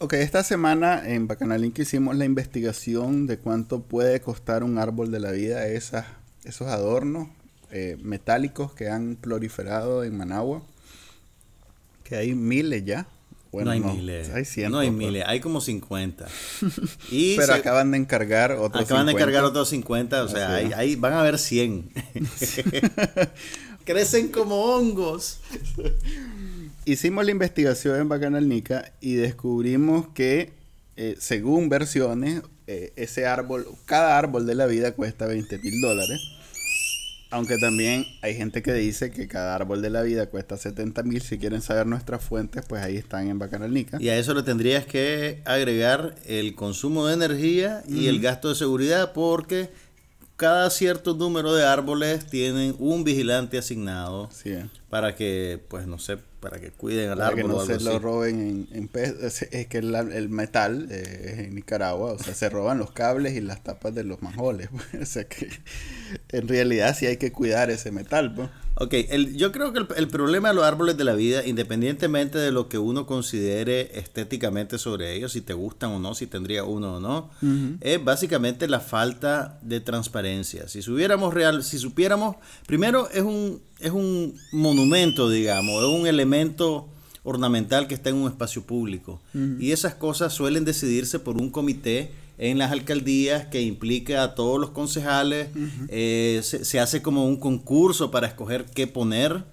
[0.00, 5.18] Ok, esta semana en Bacanalink hicimos la investigación de cuánto puede costar un árbol de
[5.18, 6.06] la vida, esas,
[6.44, 7.28] esos adornos
[7.70, 10.62] eh, metálicos que han proliferado en Managua,
[12.04, 13.08] que hay miles ya.
[13.52, 14.30] No hay miles.
[14.30, 14.72] Hay cientos.
[14.72, 16.26] No hay miles, hay como 50.
[17.10, 21.14] Y Pero acaban de encargar otros Acaban de encargar otros 50, o sea, ahí, van
[21.14, 21.90] a haber 100.
[23.84, 25.40] Crecen como hongos
[26.92, 30.52] hicimos la investigación en Bacanalnica y descubrimos que,
[30.96, 36.18] eh, según versiones, eh, ese árbol, cada árbol de la vida cuesta 20 mil dólares.
[37.30, 41.20] Aunque también hay gente que dice que cada árbol de la vida cuesta 70 mil.
[41.20, 43.98] Si quieren saber nuestras fuentes, pues ahí están en Bacanalnica.
[44.00, 48.54] Y a eso le tendrías que agregar el consumo de energía y el gasto de
[48.54, 49.68] seguridad porque
[50.36, 54.30] cada cierto número de árboles tienen un vigilante asignado
[54.88, 57.42] para que, pues no sé, para que cuiden al árbol.
[57.42, 62.18] Que no se lo roben en, es, que el, metal eh, es en Nicaragua, o
[62.18, 64.68] sea, se roban los cables y las tapas de los manjoles.
[65.00, 65.48] o sea que
[66.30, 68.34] en realidad sí hay que cuidar ese metal.
[68.34, 68.48] Pues.
[68.80, 72.52] Ok, el, yo creo que el, problema de los árboles de la vida, independientemente de
[72.52, 76.96] lo que uno considere estéticamente sobre ellos, si te gustan o no, si tendría uno
[76.96, 77.30] o no,
[77.80, 80.68] es básicamente la falta de transparencia.
[80.68, 82.36] Si supiéramos real, si supiéramos,
[82.66, 86.88] primero es un, es un monumento, digamos, es un elemento
[87.24, 89.20] ornamental que está en un espacio público.
[89.58, 94.60] Y esas cosas suelen decidirse por un comité en las alcaldías que implica a todos
[94.60, 95.48] los concejales,
[95.88, 99.44] eh, se, hace como un concurso para escoger qué poner.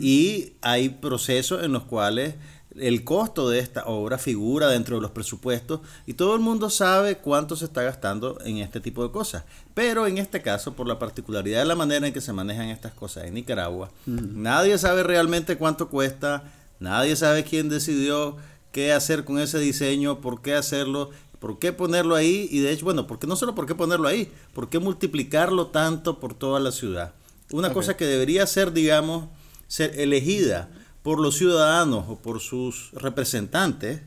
[0.00, 2.34] Y hay procesos en los cuales
[2.78, 7.18] el costo de esta obra figura dentro de los presupuestos y todo el mundo sabe
[7.18, 9.44] cuánto se está gastando en este tipo de cosas.
[9.74, 12.92] Pero en este caso, por la particularidad de la manera en que se manejan estas
[12.92, 18.36] cosas en Nicaragua, nadie sabe realmente cuánto cuesta, nadie sabe quién decidió
[18.72, 21.10] qué hacer con ese diseño, por qué hacerlo
[21.42, 22.46] ¿Por qué ponerlo ahí?
[22.52, 26.20] Y de hecho, bueno, porque no solo por qué ponerlo ahí, por qué multiplicarlo tanto
[26.20, 27.14] por toda la ciudad.
[27.50, 29.28] Una cosa que debería ser, digamos,
[29.66, 30.70] ser elegida
[31.02, 34.02] por los ciudadanos o por sus representantes,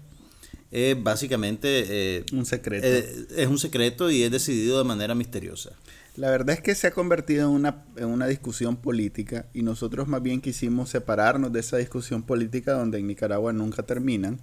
[0.72, 2.20] es básicamente...
[2.20, 2.88] Eh, un secreto.
[2.88, 5.72] Eh, es un secreto y es decidido de manera misteriosa.
[6.16, 10.08] La verdad es que se ha convertido en una, en una discusión política y nosotros
[10.08, 14.40] más bien quisimos separarnos de esa discusión política donde en Nicaragua nunca terminan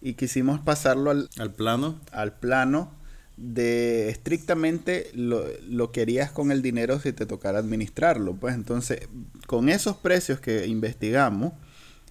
[0.00, 2.92] y quisimos pasarlo al, al plano al plano
[3.36, 8.34] de estrictamente lo, lo que harías con el dinero si te tocara administrarlo.
[8.34, 9.08] Pues entonces,
[9.46, 11.54] con esos precios que investigamos,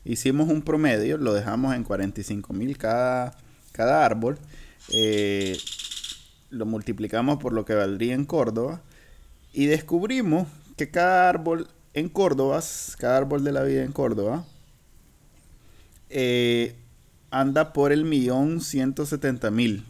[0.03, 3.37] hicimos un promedio, lo dejamos en 45 mil cada,
[3.71, 4.39] cada árbol,
[4.91, 5.57] eh,
[6.49, 8.81] lo multiplicamos por lo que valdría en Córdoba
[9.53, 10.47] y descubrimos
[10.77, 12.59] que cada árbol en Córdoba,
[12.97, 14.45] cada árbol de la vida en Córdoba,
[16.09, 16.75] eh,
[17.31, 19.85] anda por el millón ciento setenta mil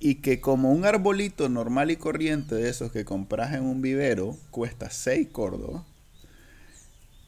[0.00, 4.36] y que como un arbolito normal y corriente de esos que compras en un vivero
[4.50, 5.84] cuesta 6 córdoba,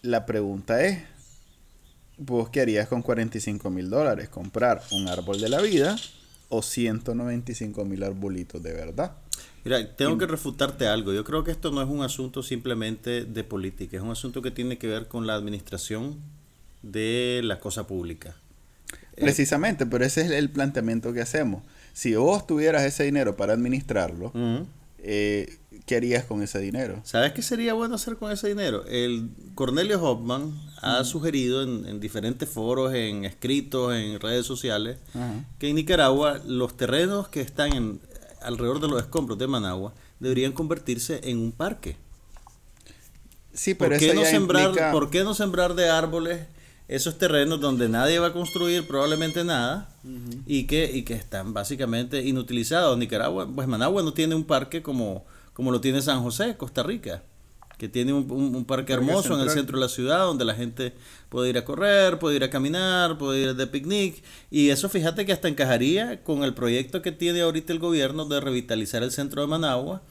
[0.02, 1.02] la pregunta es,
[2.16, 4.28] ¿vos qué harías con 45 mil dólares?
[4.28, 5.96] ¿Comprar un árbol de la vida
[6.48, 9.16] o 195 mil arbolitos de verdad?
[9.64, 11.12] Mira, tengo que refutarte algo.
[11.12, 14.50] Yo creo que esto no es un asunto simplemente de política, es un asunto que
[14.50, 16.18] tiene que ver con la administración
[16.82, 18.36] de la cosa pública.
[19.16, 21.62] Precisamente, pero ese es el planteamiento que hacemos
[21.92, 24.32] si vos tuvieras ese dinero para administrarlo,
[24.98, 27.00] eh, ¿qué harías con ese dinero?
[27.04, 28.84] ¿Sabes qué sería bueno hacer con ese dinero?
[28.86, 34.98] El Cornelio Hoffman ha sugerido en, diferentes foros, en escritos, en redes sociales,
[35.58, 38.00] que en Nicaragua los terrenos que están en,
[38.40, 41.96] alrededor de los escombros de Managua deberían convertirse en un parque.
[43.52, 46.40] Sí, pero ¿Por qué, no sembrar, ¿Por qué no sembrar de árboles
[46.90, 49.88] esos terrenos donde nadie va a construir probablemente nada
[50.44, 52.98] y, que, y que están básicamente inutilizados.
[52.98, 57.22] Nicaragua, pues Managua no tiene un parque como, como lo tiene San José, Costa Rica,
[57.78, 60.92] que tiene un, parque hermoso en el centro de la ciudad donde la gente
[61.28, 64.24] puede ir a correr, puede ir a caminar, puede ir de picnic.
[64.50, 68.40] Y eso fíjate que hasta encajaría con el proyecto que tiene ahorita el gobierno de
[68.40, 70.02] revitalizar el centro de Managua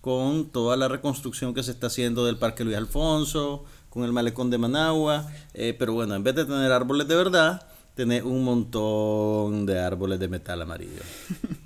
[0.00, 4.50] con toda la reconstrucción que se está haciendo del Parque Luis Alfonso, con el malecón
[4.50, 9.66] de Managua, eh, pero bueno, en vez de tener árboles de verdad, tener un montón
[9.66, 11.02] de árboles de metal amarillo.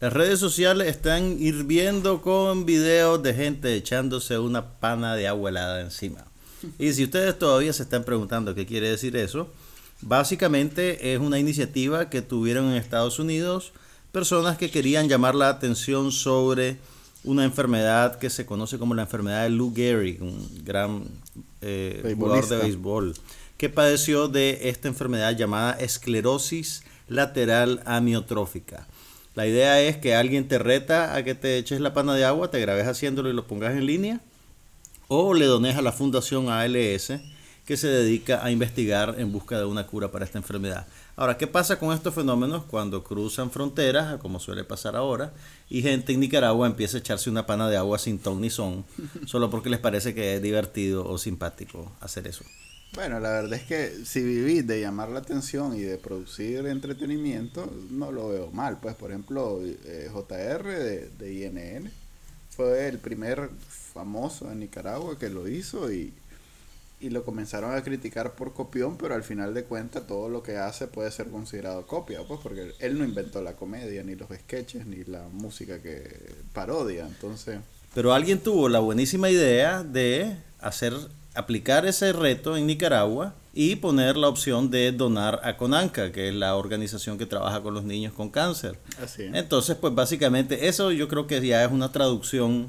[0.00, 5.80] Las redes sociales están hirviendo con videos de gente echándose una pana de agua helada
[5.80, 6.24] encima.
[6.76, 9.48] Y si ustedes todavía se están preguntando qué quiere decir eso,
[10.00, 13.72] básicamente es una iniciativa que tuvieron en Estados Unidos
[14.10, 16.78] personas que querían llamar la atención sobre
[17.24, 21.04] una enfermedad que se conoce como la enfermedad de Lou Gehrig, un gran
[21.60, 23.14] eh, jugador de béisbol,
[23.56, 28.86] que padeció de esta enfermedad llamada esclerosis lateral amiotrófica.
[29.34, 32.50] La idea es que alguien te reta a que te eches la pana de agua,
[32.50, 34.20] te grabes haciéndolo y lo pongas en línea,
[35.08, 37.12] o le dones a la Fundación ALS,
[37.64, 40.86] que se dedica a investigar en busca de una cura para esta enfermedad.
[41.14, 45.32] Ahora, ¿qué pasa con estos fenómenos cuando cruzan fronteras, como suele pasar ahora,
[45.72, 48.84] y gente en Nicaragua empieza a echarse una pana de agua sin ton ni son,
[49.26, 52.44] solo porque les parece que es divertido o simpático hacer eso?
[52.94, 57.72] Bueno, la verdad es que si vivís de llamar la atención y de producir entretenimiento,
[57.90, 58.80] no lo veo mal.
[58.82, 61.90] Pues, por ejemplo, eh, JR de, de INN
[62.50, 66.12] fue el primer famoso en Nicaragua que lo hizo y
[67.02, 70.56] y lo comenzaron a criticar por copión, pero al final de cuentas todo lo que
[70.56, 74.86] hace puede ser considerado copia, pues porque él no inventó la comedia, ni los sketches,
[74.86, 76.08] ni la música que
[76.52, 77.58] parodia, entonces...
[77.92, 80.94] Pero alguien tuvo la buenísima idea de hacer,
[81.34, 86.34] aplicar ese reto en Nicaragua y poner la opción de donar a Conanca, que es
[86.34, 88.78] la organización que trabaja con los niños con cáncer.
[89.02, 92.68] Así Entonces, pues básicamente eso yo creo que ya es una traducción,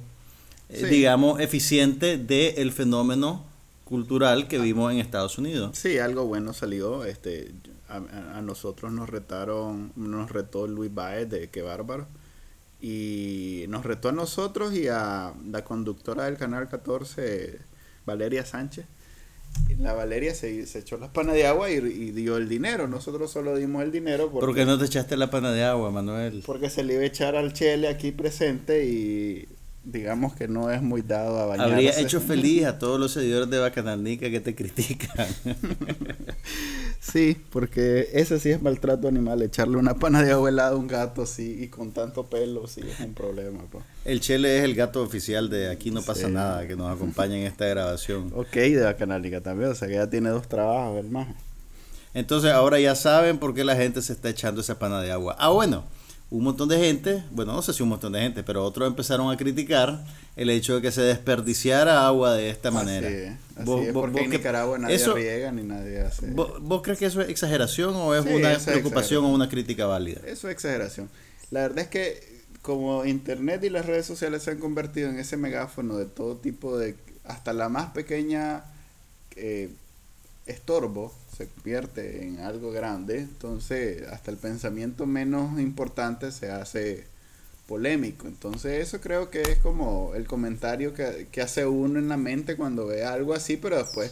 [0.69, 3.52] eh, digamos, eficiente del fenómeno
[3.85, 5.77] cultural que vimos en Estados Unidos.
[5.77, 7.03] Sí, algo bueno salió.
[7.05, 7.53] Este,
[7.87, 12.07] a, nosotros nos retaron, nos retó Luis Baez de Qué Bárbaro.
[12.81, 17.59] Y nos retó a nosotros y a la conductora del Canal 14,
[18.05, 18.85] Valeria Sánchez.
[19.77, 21.79] La Valeria se, se echó las panas de agua y,
[22.11, 22.87] dio el dinero.
[22.87, 24.29] Nosotros solo dimos el dinero.
[24.31, 26.43] Porque, ¿Por qué no te echaste la pana de agua, Manuel?
[26.45, 29.47] Porque se le iba a echar al Chele aquí presente y
[29.83, 31.73] digamos que no es muy dado a bañarse.
[31.73, 35.27] Habría hecho feliz a todos los seguidores de Bacanalnica que te critican.
[36.99, 40.87] sí, porque ese sí es maltrato animal, echarle una pana de agua helada a un
[40.87, 43.59] gato sí y con tanto pelo sí es un problema.
[44.05, 47.43] El Chele es el gato oficial de Aquí no pasa nada, que nos acompaña en
[47.43, 48.31] esta grabación.
[48.35, 51.35] Ok, de Bacanalnica también, o sea que ya tiene dos trabajos, hermano.
[52.13, 55.35] Entonces ahora ya saben por qué la gente se está echando esa pana de agua.
[55.39, 55.83] Ah, bueno
[56.33, 59.31] un montón de gente, bueno, no sé si un montón de gente, pero otros empezaron
[59.31, 60.03] a criticar
[60.35, 63.07] el hecho de que se desperdiciara agua de esta manera.
[63.55, 66.31] Así es, porque en Nicaragua nadie riega ni nadie hace.
[66.31, 70.21] ¿vos, crees que eso es exageración o es una preocupación o una crítica válida?
[70.25, 71.07] Eso es exageración.
[71.51, 75.37] La verdad es que como Internet y las redes sociales se han convertido en ese
[75.37, 78.63] megáfono de todo tipo de, hasta la más pequeña
[79.35, 79.69] eh,
[80.47, 87.05] estorbo se convierte en algo grande, entonces hasta el pensamiento menos importante se hace
[87.67, 88.27] polémico.
[88.27, 92.55] Entonces eso creo que es como el comentario que, que hace uno en la mente
[92.55, 94.11] cuando ve algo así, pero después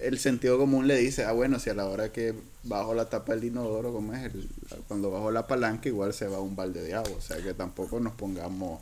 [0.00, 2.34] el sentido común le dice, ah, bueno, si a la hora que
[2.64, 4.32] bajo la tapa del inodoro, como es?
[4.88, 7.16] Cuando bajo la palanca, igual se va un balde de agua.
[7.16, 8.80] O sea, que tampoco nos pongamos...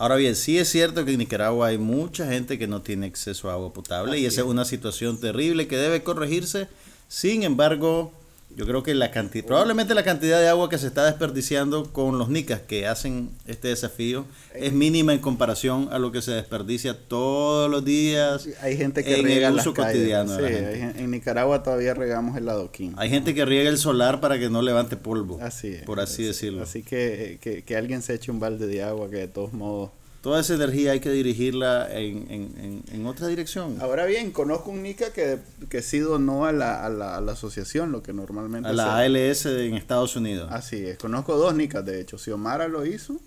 [0.00, 3.50] Ahora bien, sí es cierto que en Nicaragua hay mucha gente que no tiene acceso
[3.50, 6.68] a agua potable y esa es una situación terrible que debe corregirse.
[7.06, 8.10] Sin embargo,
[8.56, 12.18] yo creo que la cantidad, probablemente la cantidad de agua que se está desperdiciando con
[12.18, 16.96] los nicas que hacen este desafío es mínima en comparación a lo que se desperdicia
[17.08, 18.48] todos los días.
[18.60, 20.38] Hay gente que riega el uso cotidiano.
[20.38, 22.94] en Nicaragua todavía regamos el adoquín.
[22.96, 25.38] Hay gente que riega el solar para que no levante polvo.
[25.40, 26.62] Así por así decirlo.
[26.62, 29.90] Así que, que, que alguien se eche un balde de agua que de todos modos
[30.20, 33.78] toda esa energía hay que dirigirla en, otra dirección.
[33.80, 37.32] Ahora bien, conozco un NICA que, que sí donó a la, a, la, a la
[37.32, 38.68] asociación, lo que normalmente...
[38.68, 40.48] A la ALS en Estados Unidos.
[40.52, 42.18] Así es, conozco dos NICAs, de hecho.
[42.18, 43.18] Xiomara lo hizo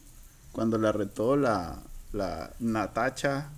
[0.52, 1.82] cuando la retó la,
[2.14, 3.50] la Natacha,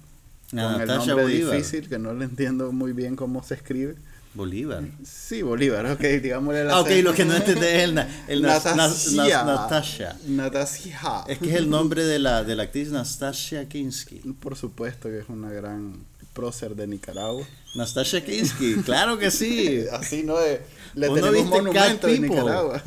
[0.49, 3.95] con el nombre difícil, que no le entiendo muy bien cómo se escribe.
[4.35, 4.83] Bolívar.
[5.03, 10.17] Sí, Bolívar, ok, digámosle la Ah, ok, lo que no entendés es el, el Natasha.
[10.27, 11.23] Natasha.
[11.27, 14.19] Es que es el nombre de la, de la actriz Nastasia Kinsky.
[14.39, 17.47] Por supuesto que es una gran prócer de Nicaragua.
[17.75, 19.85] Nastasia Kinsky, claro que sí.
[19.93, 20.59] Así no es.
[20.95, 22.83] Le tenemos un monumento en Nicaragua.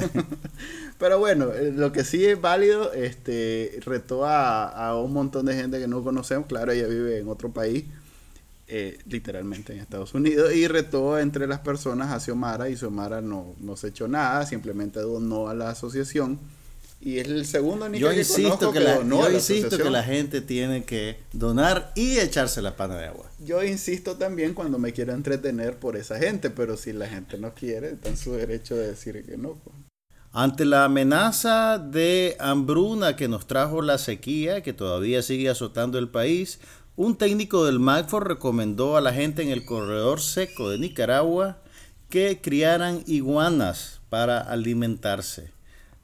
[0.99, 5.55] Pero bueno, eh, lo que sí es válido, este, retó a, a un montón de
[5.55, 6.46] gente que no conocemos.
[6.46, 7.84] Claro, ella vive en otro país
[8.69, 13.55] eh, literalmente en Estados Unidos, y retó entre las personas a Xiomara y Xiomara no,
[13.61, 16.39] no se echó nada, simplemente donó a la asociación.
[17.01, 20.85] Y es el segundo yo que insisto que, la, yo insisto que la gente tiene
[20.85, 23.31] que donar y echarse la pana de agua.
[23.39, 27.55] Yo insisto también cuando me quiero entretener por esa gente, pero si la gente no
[27.55, 29.55] quiere, está en su derecho de decir que no.
[29.62, 29.77] Pues.
[30.33, 36.09] Ante la amenaza de hambruna que nos trajo la sequía, que todavía sigue azotando el
[36.09, 36.61] país,
[36.99, 41.59] un técnico del MACFOR recomendó a la gente en el corredor seco de Nicaragua
[42.11, 45.53] que criaran iguanas para alimentarse.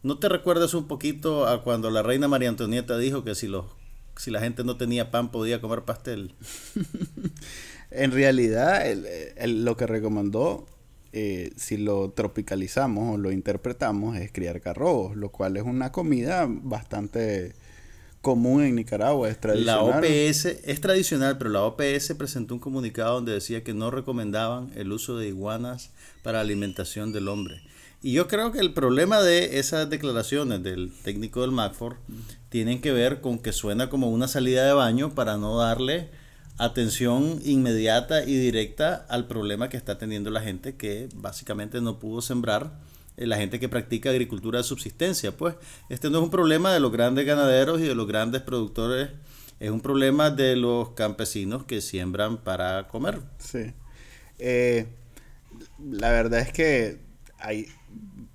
[0.05, 3.65] ¿No te recuerdas un poquito a cuando la reina María Antonieta dijo que si, los,
[4.17, 6.33] si la gente no tenía pan podía comer pastel?
[7.91, 8.85] en realidad,
[9.49, 10.65] lo que recomendó,
[11.13, 16.47] eh, si lo tropicalizamos o lo interpretamos, es criar carrobos, lo cual es una comida
[16.49, 17.57] bastante
[18.25, 19.91] común en Nicaragua, es tradicional.
[19.91, 24.73] La OPS es tradicional, pero la OPS presentó un comunicado donde decía que no recomendaban
[24.75, 25.91] el uso de iguanas
[26.25, 27.63] para alimentación del hombre.
[28.03, 31.99] Y yo creo que el problema de esas declaraciones del técnico del MACFOR
[32.49, 36.09] tienen que ver con que suena como una salida de baño para no darle
[36.59, 42.23] atención inmediata y directa al problema que está teniendo la gente que básicamente no pudo
[42.23, 42.73] sembrar
[43.17, 45.37] la gente que practica agricultura de subsistencia.
[45.37, 45.55] Pues
[45.89, 49.11] este no es un problema de los grandes ganaderos y de los grandes productores,
[49.61, 53.21] es un problema de los campesinos que siembran para comer.
[53.39, 53.73] Sí.
[54.39, 54.87] Eh,
[55.79, 56.99] la verdad es que
[57.39, 57.69] hay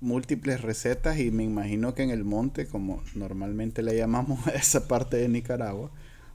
[0.00, 4.88] múltiples recetas y me imagino que en el monte, como normalmente le llamamos a esa
[4.88, 5.90] parte de Nicaragua,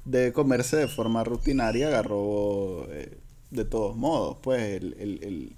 [0.05, 3.17] debe comerse de forma rutinaria agarró eh,
[3.49, 4.37] de todos modos.
[4.43, 5.55] Pues el, el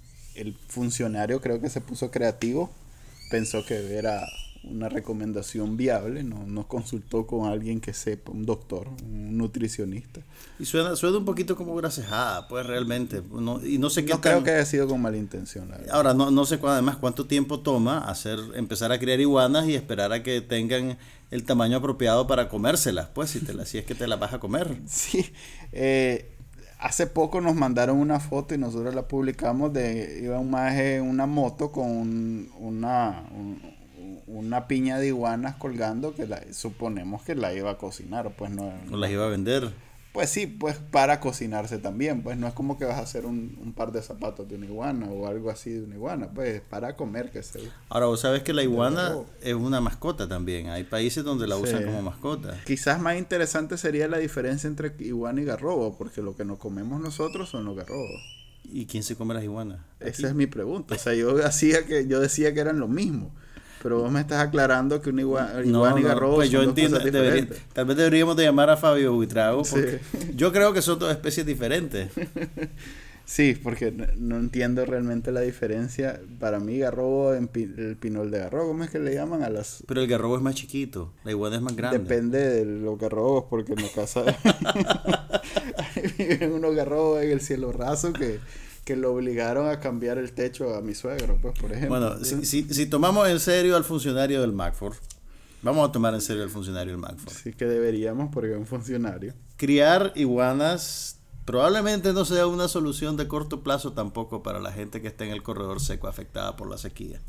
[0.67, 2.69] funcionario creo que se puso creativo,
[3.29, 4.27] pensó que era
[4.69, 10.21] una recomendación viable, no, no consultó con alguien que sepa, un doctor, un nutricionista.
[10.59, 13.21] Y suena, suena un poquito como grasejada, pues realmente.
[13.31, 15.71] No, y no sé qué no creo que haya sido con mala intención.
[15.91, 20.11] Ahora, no, no sé además cuánto tiempo toma hacer, empezar a criar iguanas y esperar
[20.13, 20.97] a que tengan
[21.31, 24.33] el tamaño apropiado para comérselas, pues si, te la, si es que te las vas
[24.33, 24.77] a comer.
[24.87, 25.25] Sí,
[25.71, 26.36] eh,
[26.79, 31.25] hace poco nos mandaron una foto y nosotros la publicamos de iba un maje una
[31.25, 33.23] moto con una
[34.27, 38.73] una piña de iguanas colgando que la, suponemos que la iba a cocinar pues no,
[38.91, 39.71] o las iba a vender
[40.17, 43.71] pues sí, pues para cocinarse también, pues no es como que vas a hacer un,
[43.77, 47.29] par de zapatos de una iguana o algo así de una iguana, pues para comer
[47.29, 47.59] que se...
[47.87, 51.85] Ahora, vos sabes que la iguana es una mascota también, hay países donde la usan
[51.85, 52.59] como mascota.
[52.65, 56.99] Quizás más interesante sería la diferencia entre iguana y garrobo, porque lo que nos comemos
[56.99, 58.19] nosotros son los garrobos.
[58.63, 59.81] ¿Y quién se come las iguanas?
[59.99, 63.35] Esa es mi pregunta, o sea, yo, hacía que, yo decía que eran lo mismo.
[63.83, 67.97] Pero vos me estás aclarando que un iguana, y garrobo pues yo entiendo, tal vez
[67.97, 69.99] deberíamos de llamar a Fabio Buitrago porque
[70.35, 72.09] yo creo que son dos especies diferentes.
[73.27, 76.21] Sí, porque no, entiendo realmente la diferencia.
[76.39, 79.83] Para mí, garrobo, el pinol de garrobo, ¿cómo es que le llaman a las...?
[79.85, 81.99] Pero el garrobo es más chiquito, la iguana es más grande.
[81.99, 84.23] Depende de los garrobos, porque en la casa
[86.17, 88.39] viven unos garrobos en el cielo raso que
[88.87, 91.99] que lo obligaron a cambiar el techo a mi suegro, pues, por ejemplo.
[91.99, 94.95] Bueno, si, si, si tomamos en serio al funcionario del MacFord,
[95.61, 97.33] vamos a tomar en serio al funcionario del MacFord.
[97.33, 99.33] Sí que deberíamos, porque es un funcionario.
[99.57, 105.09] Criar iguanas probablemente no sea una solución de corto plazo tampoco para la gente que
[105.09, 107.19] está en el corredor seco afectada por la sequía.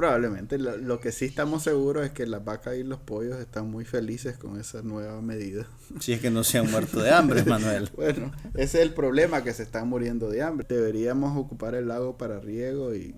[0.00, 0.56] Probablemente.
[0.56, 4.38] Lo, que sí estamos seguros es que las vacas y los pollos están muy felices
[4.38, 5.66] con esa nueva medida.
[5.98, 7.90] Si es que no se han muerto de hambre, Manuel.
[7.96, 10.66] bueno, ese es el problema, que se están muriendo de hambre.
[10.66, 13.14] Deberíamos ocupar el lago para riego y...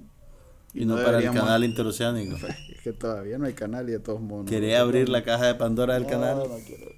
[0.75, 2.37] Y, no, para el canal interoceánico.
[2.75, 4.51] Es que todavía no hay canal y de todos modos.
[4.51, 6.39] ¿Querés abrir la caja de Pandora del canal?
[6.39, 6.91] No quiero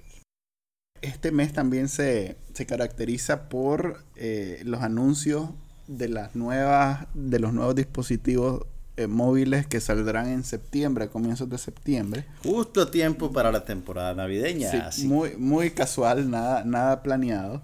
[1.03, 5.51] Este mes también se, caracteriza por eh, los anuncios
[5.89, 8.65] de las nuevas de los nuevos dispositivos
[8.97, 12.27] eh, móviles que saldrán en septiembre, a comienzos de septiembre.
[12.43, 14.93] Justo tiempo para la temporada navideña.
[14.93, 17.63] Sí, Muy, muy casual, nada, nada planeado.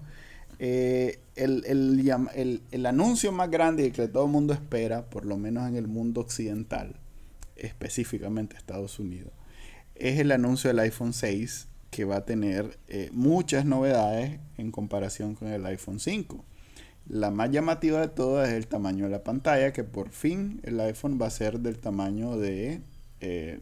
[0.59, 5.37] Eh, el, el, el, anuncio más grande y que todo el mundo espera, por lo
[5.37, 6.97] menos en el mundo occidental,
[7.55, 9.31] específicamente Estados Unidos,
[9.95, 15.35] es el anuncio del iPhone 6 que va a tener eh, muchas novedades en comparación
[15.35, 16.45] con el iPhone 5.
[17.11, 20.79] La más llamativa de todas es el tamaño de la pantalla, que por fin el
[20.79, 22.79] iPhone va a ser del tamaño de
[23.19, 23.59] eh,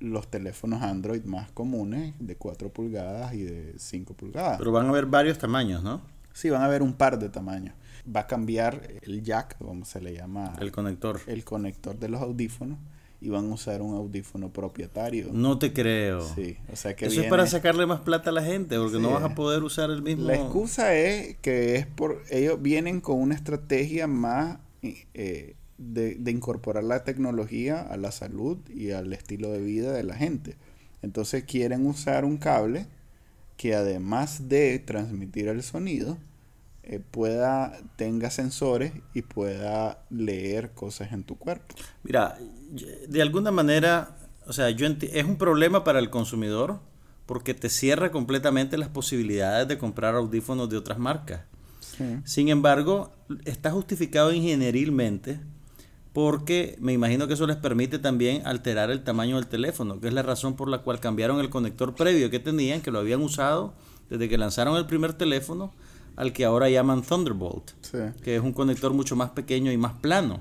[0.00, 4.58] los teléfonos Android más comunes, de 4 pulgadas y de 5 pulgadas.
[4.58, 6.00] Pero van a haber varios tamaños, ¿no?
[6.32, 7.76] Sí, van a haber un par de tamaños.
[8.04, 10.56] Va a cambiar el jack, como se le llama.
[10.58, 11.20] El conector.
[11.28, 12.78] El conector de los audífonos
[13.20, 15.28] y van a usar un audífono propietario.
[15.32, 16.22] No te creo.
[16.34, 19.10] Sí, o sea que Eso es para sacarle más plata a la gente, porque no
[19.10, 20.24] vas a poder usar el mismo.
[20.24, 26.30] La excusa es que es por ellos vienen con una estrategia más eh, de, de,
[26.30, 30.56] incorporar la tecnología a la salud y al estilo de vida de la gente.
[31.02, 32.86] Entonces quieren usar un cable
[33.56, 36.16] que además de transmitir el sonido,
[36.92, 41.76] eh, pueda, tenga sensores y pueda leer cosas en tu cuerpo.
[42.02, 42.36] Mira,
[43.06, 44.16] de alguna manera,
[44.48, 46.80] o sea, yo es un problema para el consumidor
[47.26, 51.42] porque te cierra completamente las posibilidades de comprar audífonos de otras marcas.
[52.24, 53.12] Sin embargo,
[53.44, 55.38] está justificado ingenierilmente
[56.12, 60.12] porque me imagino que eso les permite también alterar el tamaño del teléfono, que es
[60.12, 63.74] la razón por la cual cambiaron el conector previo que tenían, que lo habían usado
[64.08, 65.72] desde que lanzaron el primer teléfono
[66.16, 67.72] al que ahora llaman Thunderbolt,
[68.22, 70.40] que es un conector mucho más pequeño y más plano.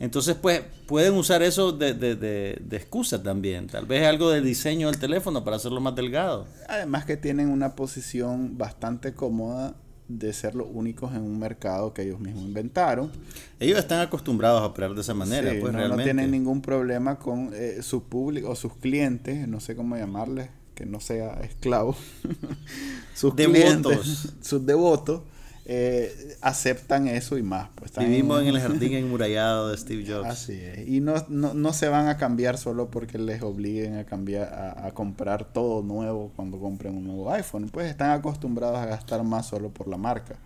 [0.00, 3.68] Entonces, pues, pueden usar eso de, de, de, excusa también.
[3.68, 6.46] Tal vez algo de diseño del teléfono para hacerlo más delgado.
[6.68, 9.76] Además que tienen una posición bastante cómoda
[10.08, 13.10] de ser los únicos en un mercado que ellos mismos inventaron.
[13.58, 15.96] Ellos están acostumbrados a operar de esa manera, pues no, realmente.
[15.96, 20.50] No tienen ningún problema con eh, su público o sus clientes, no sé cómo llamarles,
[20.74, 21.96] que no sea esclavo,
[23.14, 25.22] sus devotos, sus devotos,
[25.66, 27.70] eh, aceptan eso y más.
[27.74, 30.28] Pues, Vivimos en el jardín enmurallado de Steve Jobs.
[30.28, 30.86] Así es.
[30.86, 34.90] Y no, no, no, se van a cambiar solo porque les obliguen a cambiar, a,
[34.92, 37.70] comprar todo nuevo cuando compren un nuevo iPhone.
[37.70, 40.36] Pues están acostumbrados a gastar más solo por la marca.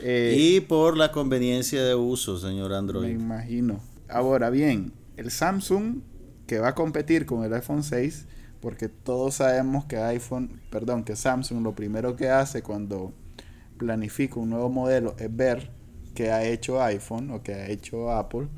[0.00, 3.06] Eh, y por la conveniencia de uso, señor Android.
[3.06, 3.80] Me imagino.
[4.08, 6.02] Ahora bien, el Samsung
[6.46, 8.26] que va a competir con el iPhone 6
[8.60, 13.12] porque todos sabemos que iPhone, perdón, que Samsung lo primero que hace cuando
[13.78, 15.70] planifica un nuevo modelo es ver
[16.14, 18.48] qué ha hecho iPhone o qué ha hecho Apple.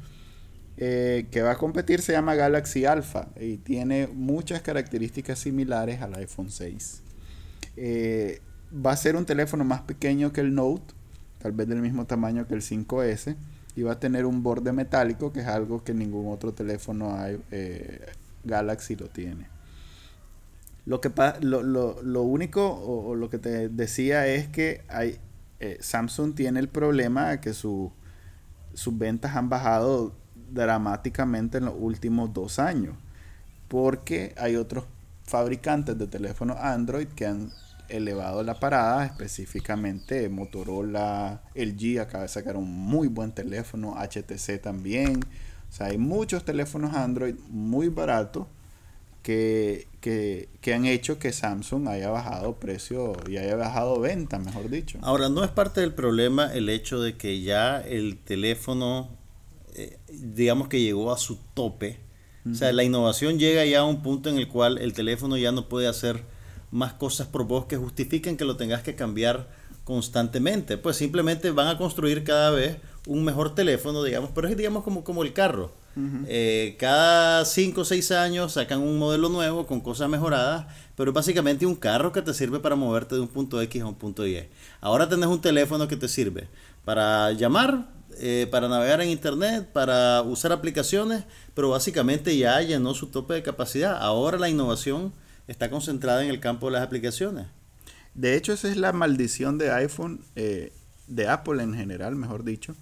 [0.80, 6.14] Eh, que va a competir se llama Galaxy Alpha y tiene muchas características similares al
[6.14, 7.02] iPhone 6.
[7.76, 8.40] Eh,
[8.74, 10.94] va a ser un teléfono más pequeño que el Note,
[11.38, 13.34] tal vez del mismo tamaño que el 5S,
[13.74, 17.16] y va a tener un borde metálico, que es algo que ningún otro teléfono
[17.50, 18.06] eh,
[18.44, 19.57] Galaxy lo tiene.
[20.88, 21.12] Lo, que
[21.42, 25.18] lo, lo, lo único o, lo que te decía es que hay,
[25.60, 27.92] eh, Samsung tiene el problema de que su,
[28.72, 30.14] sus ventas han bajado
[30.50, 32.96] dramáticamente en los últimos dos años.
[33.68, 34.86] Porque hay otros
[35.24, 37.50] fabricantes de teléfonos Android que han
[37.90, 45.20] elevado la parada, específicamente Motorola, LG acaba de sacar un muy buen teléfono, HTC también.
[45.68, 48.46] O sea, hay muchos teléfonos Android muy baratos
[49.28, 54.98] que, han hecho que Samsung haya bajado precio y haya bajado venta, mejor dicho.
[55.02, 59.10] Ahora, no es parte del problema el hecho de que ya el teléfono,
[59.74, 62.00] eh, digamos que llegó a su tope.
[62.50, 65.52] O sea, la innovación llega ya a un punto en el cual el teléfono ya
[65.52, 66.22] no puede hacer
[66.70, 69.50] más cosas por vos que justifiquen que lo tengas que cambiar
[69.84, 70.78] constantemente.
[70.78, 75.04] Pues simplemente van a construir cada vez un mejor teléfono, digamos, pero es digamos como,
[75.04, 75.72] como el carro.
[76.26, 81.66] Eh, cada 5 o 6 años sacan un modelo nuevo con cosas mejoradas, pero básicamente
[81.66, 84.44] un carro que te sirve para moverte de un punto X a un punto Y.
[84.80, 86.48] Ahora tenés un teléfono que te sirve
[86.84, 87.88] para llamar,
[88.18, 91.24] eh, para navegar en internet, para usar aplicaciones,
[91.54, 93.96] pero básicamente ya llenó su tope de capacidad.
[94.00, 95.12] Ahora la innovación
[95.46, 97.46] está concentrada en el campo de las aplicaciones.
[98.14, 100.72] De hecho, esa es la maldición de iPhone, eh,
[101.06, 102.74] de Apple en general, mejor dicho,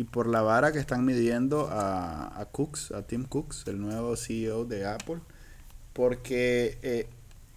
[0.00, 4.16] y por la vara que están midiendo a, a Cooks, a Tim Cooks, el nuevo
[4.16, 5.18] CEO de Apple,
[5.92, 7.06] porque eh,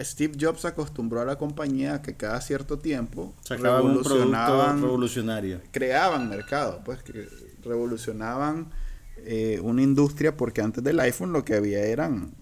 [0.01, 5.61] Steve Jobs acostumbró a la compañía que cada cierto tiempo revolucionaban, revolucionario.
[5.71, 7.29] creaban mercado, pues que
[7.63, 8.71] revolucionaban
[9.19, 12.33] eh, una industria porque antes del iPhone lo que había eran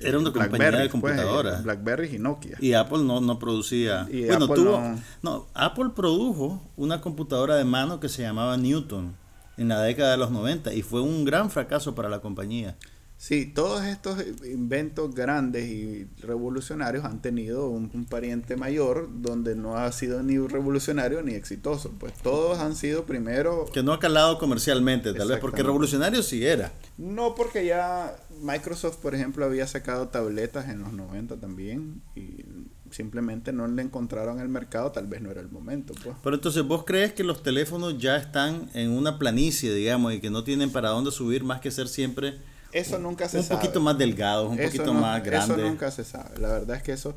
[0.00, 1.62] era una compañía de pues, computadoras.
[1.62, 2.58] Blackberry y Nokia.
[2.60, 4.06] Y Apple no, no producía.
[4.10, 5.46] bueno, Apple tuvo, no...
[5.54, 9.18] Apple produjo una computadora de mano que se llamaba Newton
[9.60, 12.76] en la década de los 90 y fue un gran fracaso para la compañía.
[13.18, 19.92] Sí, todos estos inventos grandes y revolucionarios han tenido un, pariente mayor donde no ha
[19.92, 21.92] sido ni revolucionario ni exitoso.
[22.00, 23.66] Pues todos han sido primero...
[23.74, 26.72] Que no ha calado comercialmente, tal vez, porque revolucionario sí era.
[26.96, 32.46] No, porque ya Microsoft, por ejemplo, había sacado tabletas en los 90 también y
[32.90, 35.94] simplemente no le encontraron el mercado, tal vez no era el momento.
[36.02, 36.16] Pues.
[36.22, 40.30] Pero entonces, ¿vos crees que los teléfonos ya están en una planicie, digamos, y que
[40.30, 42.38] no tienen para dónde subir más que ser siempre
[42.72, 43.54] eso nunca se sabe.
[43.54, 45.54] Un poquito más delgado, un poquito más grande.
[45.54, 46.38] Eso nunca se sabe.
[46.38, 47.16] La verdad es que eso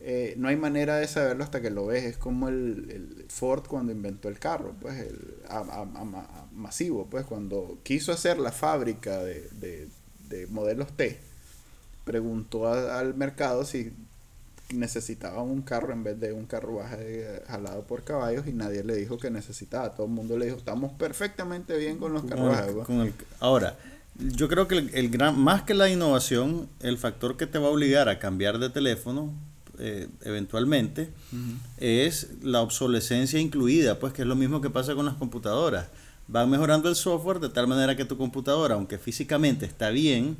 [0.00, 2.04] eh, no hay manera de saberlo hasta que lo ves.
[2.04, 5.44] Es como el, Ford cuando inventó el carro, pues el
[6.52, 9.48] masivo, pues cuando quiso hacer la fábrica de,
[10.28, 11.18] de, modelos T,
[12.04, 13.92] preguntó al mercado si
[14.72, 19.18] necesitaba un carro en vez de un carruaje jalado por caballos y nadie le dijo
[19.18, 19.94] que necesitaba.
[19.94, 22.74] Todo el mundo le dijo, estamos perfectamente bien con los carruajes.
[22.86, 23.12] Pues".
[23.40, 23.76] ahora,
[24.18, 27.70] yo creo que el, gran, más que la innovación, el factor que te va a
[27.70, 29.32] obligar a cambiar de teléfono
[29.78, 31.08] eh, eventualmente
[31.78, 35.88] es la obsolescencia incluida, pues que es lo mismo que pasa con las computadoras.
[36.28, 40.36] Van mejorando el software de tal manera que tu computadora, aunque físicamente está bien,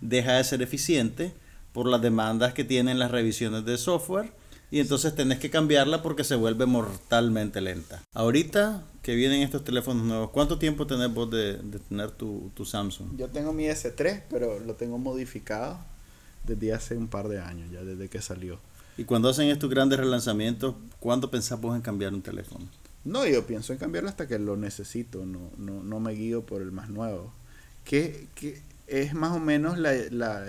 [0.00, 1.32] deja de ser eficiente
[1.76, 4.32] por las demandas que tienen las revisiones de software
[4.70, 8.02] y entonces tenés que cambiarla porque se vuelve mortalmente lenta.
[8.14, 11.60] Ahorita que vienen estos teléfonos nuevos, ¿cuánto tiempo tenés vos de,
[11.90, 13.18] tener tu, Samsung?
[13.18, 15.78] Yo tengo mi S3, pero lo tengo modificado
[16.46, 18.58] desde hace un par de años, ya desde que salió.
[18.96, 22.64] Y cuando hacen estos grandes relanzamientos, ¿cuándo pensás vos en cambiar un teléfono?
[23.04, 26.62] No, yo pienso en cambiarlo hasta que lo necesito, no, no, no me guío por
[26.62, 27.34] el más nuevo.
[27.84, 29.92] ¿Qué, qué, es más o menos la,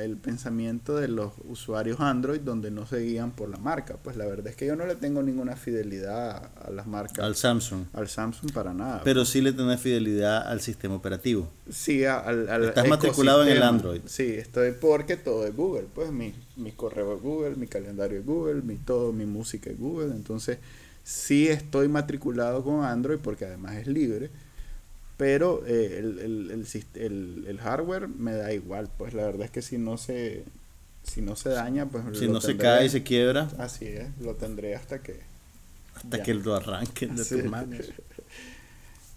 [0.03, 3.97] el pensamiento de los usuarios Android donde no se guían por la marca.
[3.97, 7.19] Pues la verdad es que yo no le tengo ninguna fidelidad a, las marcas.
[7.19, 7.85] Al Samsung.
[7.93, 9.01] Al Samsung para nada.
[9.03, 11.49] Pero sí le tenés fidelidad al sistema operativo.
[11.69, 14.01] Sí, al, al Estás matriculado en el Android.
[14.05, 15.87] Sí, estoy porque todo es Google.
[15.93, 19.79] Pues mi, mi correo es Google, mi calendario es Google, mi todo, mi música es
[19.79, 20.11] Google.
[20.11, 20.59] Entonces
[21.03, 24.29] sí estoy matriculado con Android porque además es libre
[25.17, 29.63] pero eh, el, el, el, el, hardware me da igual, pues la verdad es que
[29.63, 30.43] si no se,
[31.03, 32.03] si no se daña, pues...
[32.17, 33.49] Si no se cae y se quiebra.
[33.57, 35.19] Así es, lo tendré hasta que...
[35.95, 37.91] Hasta que lo arranquen de tus manos.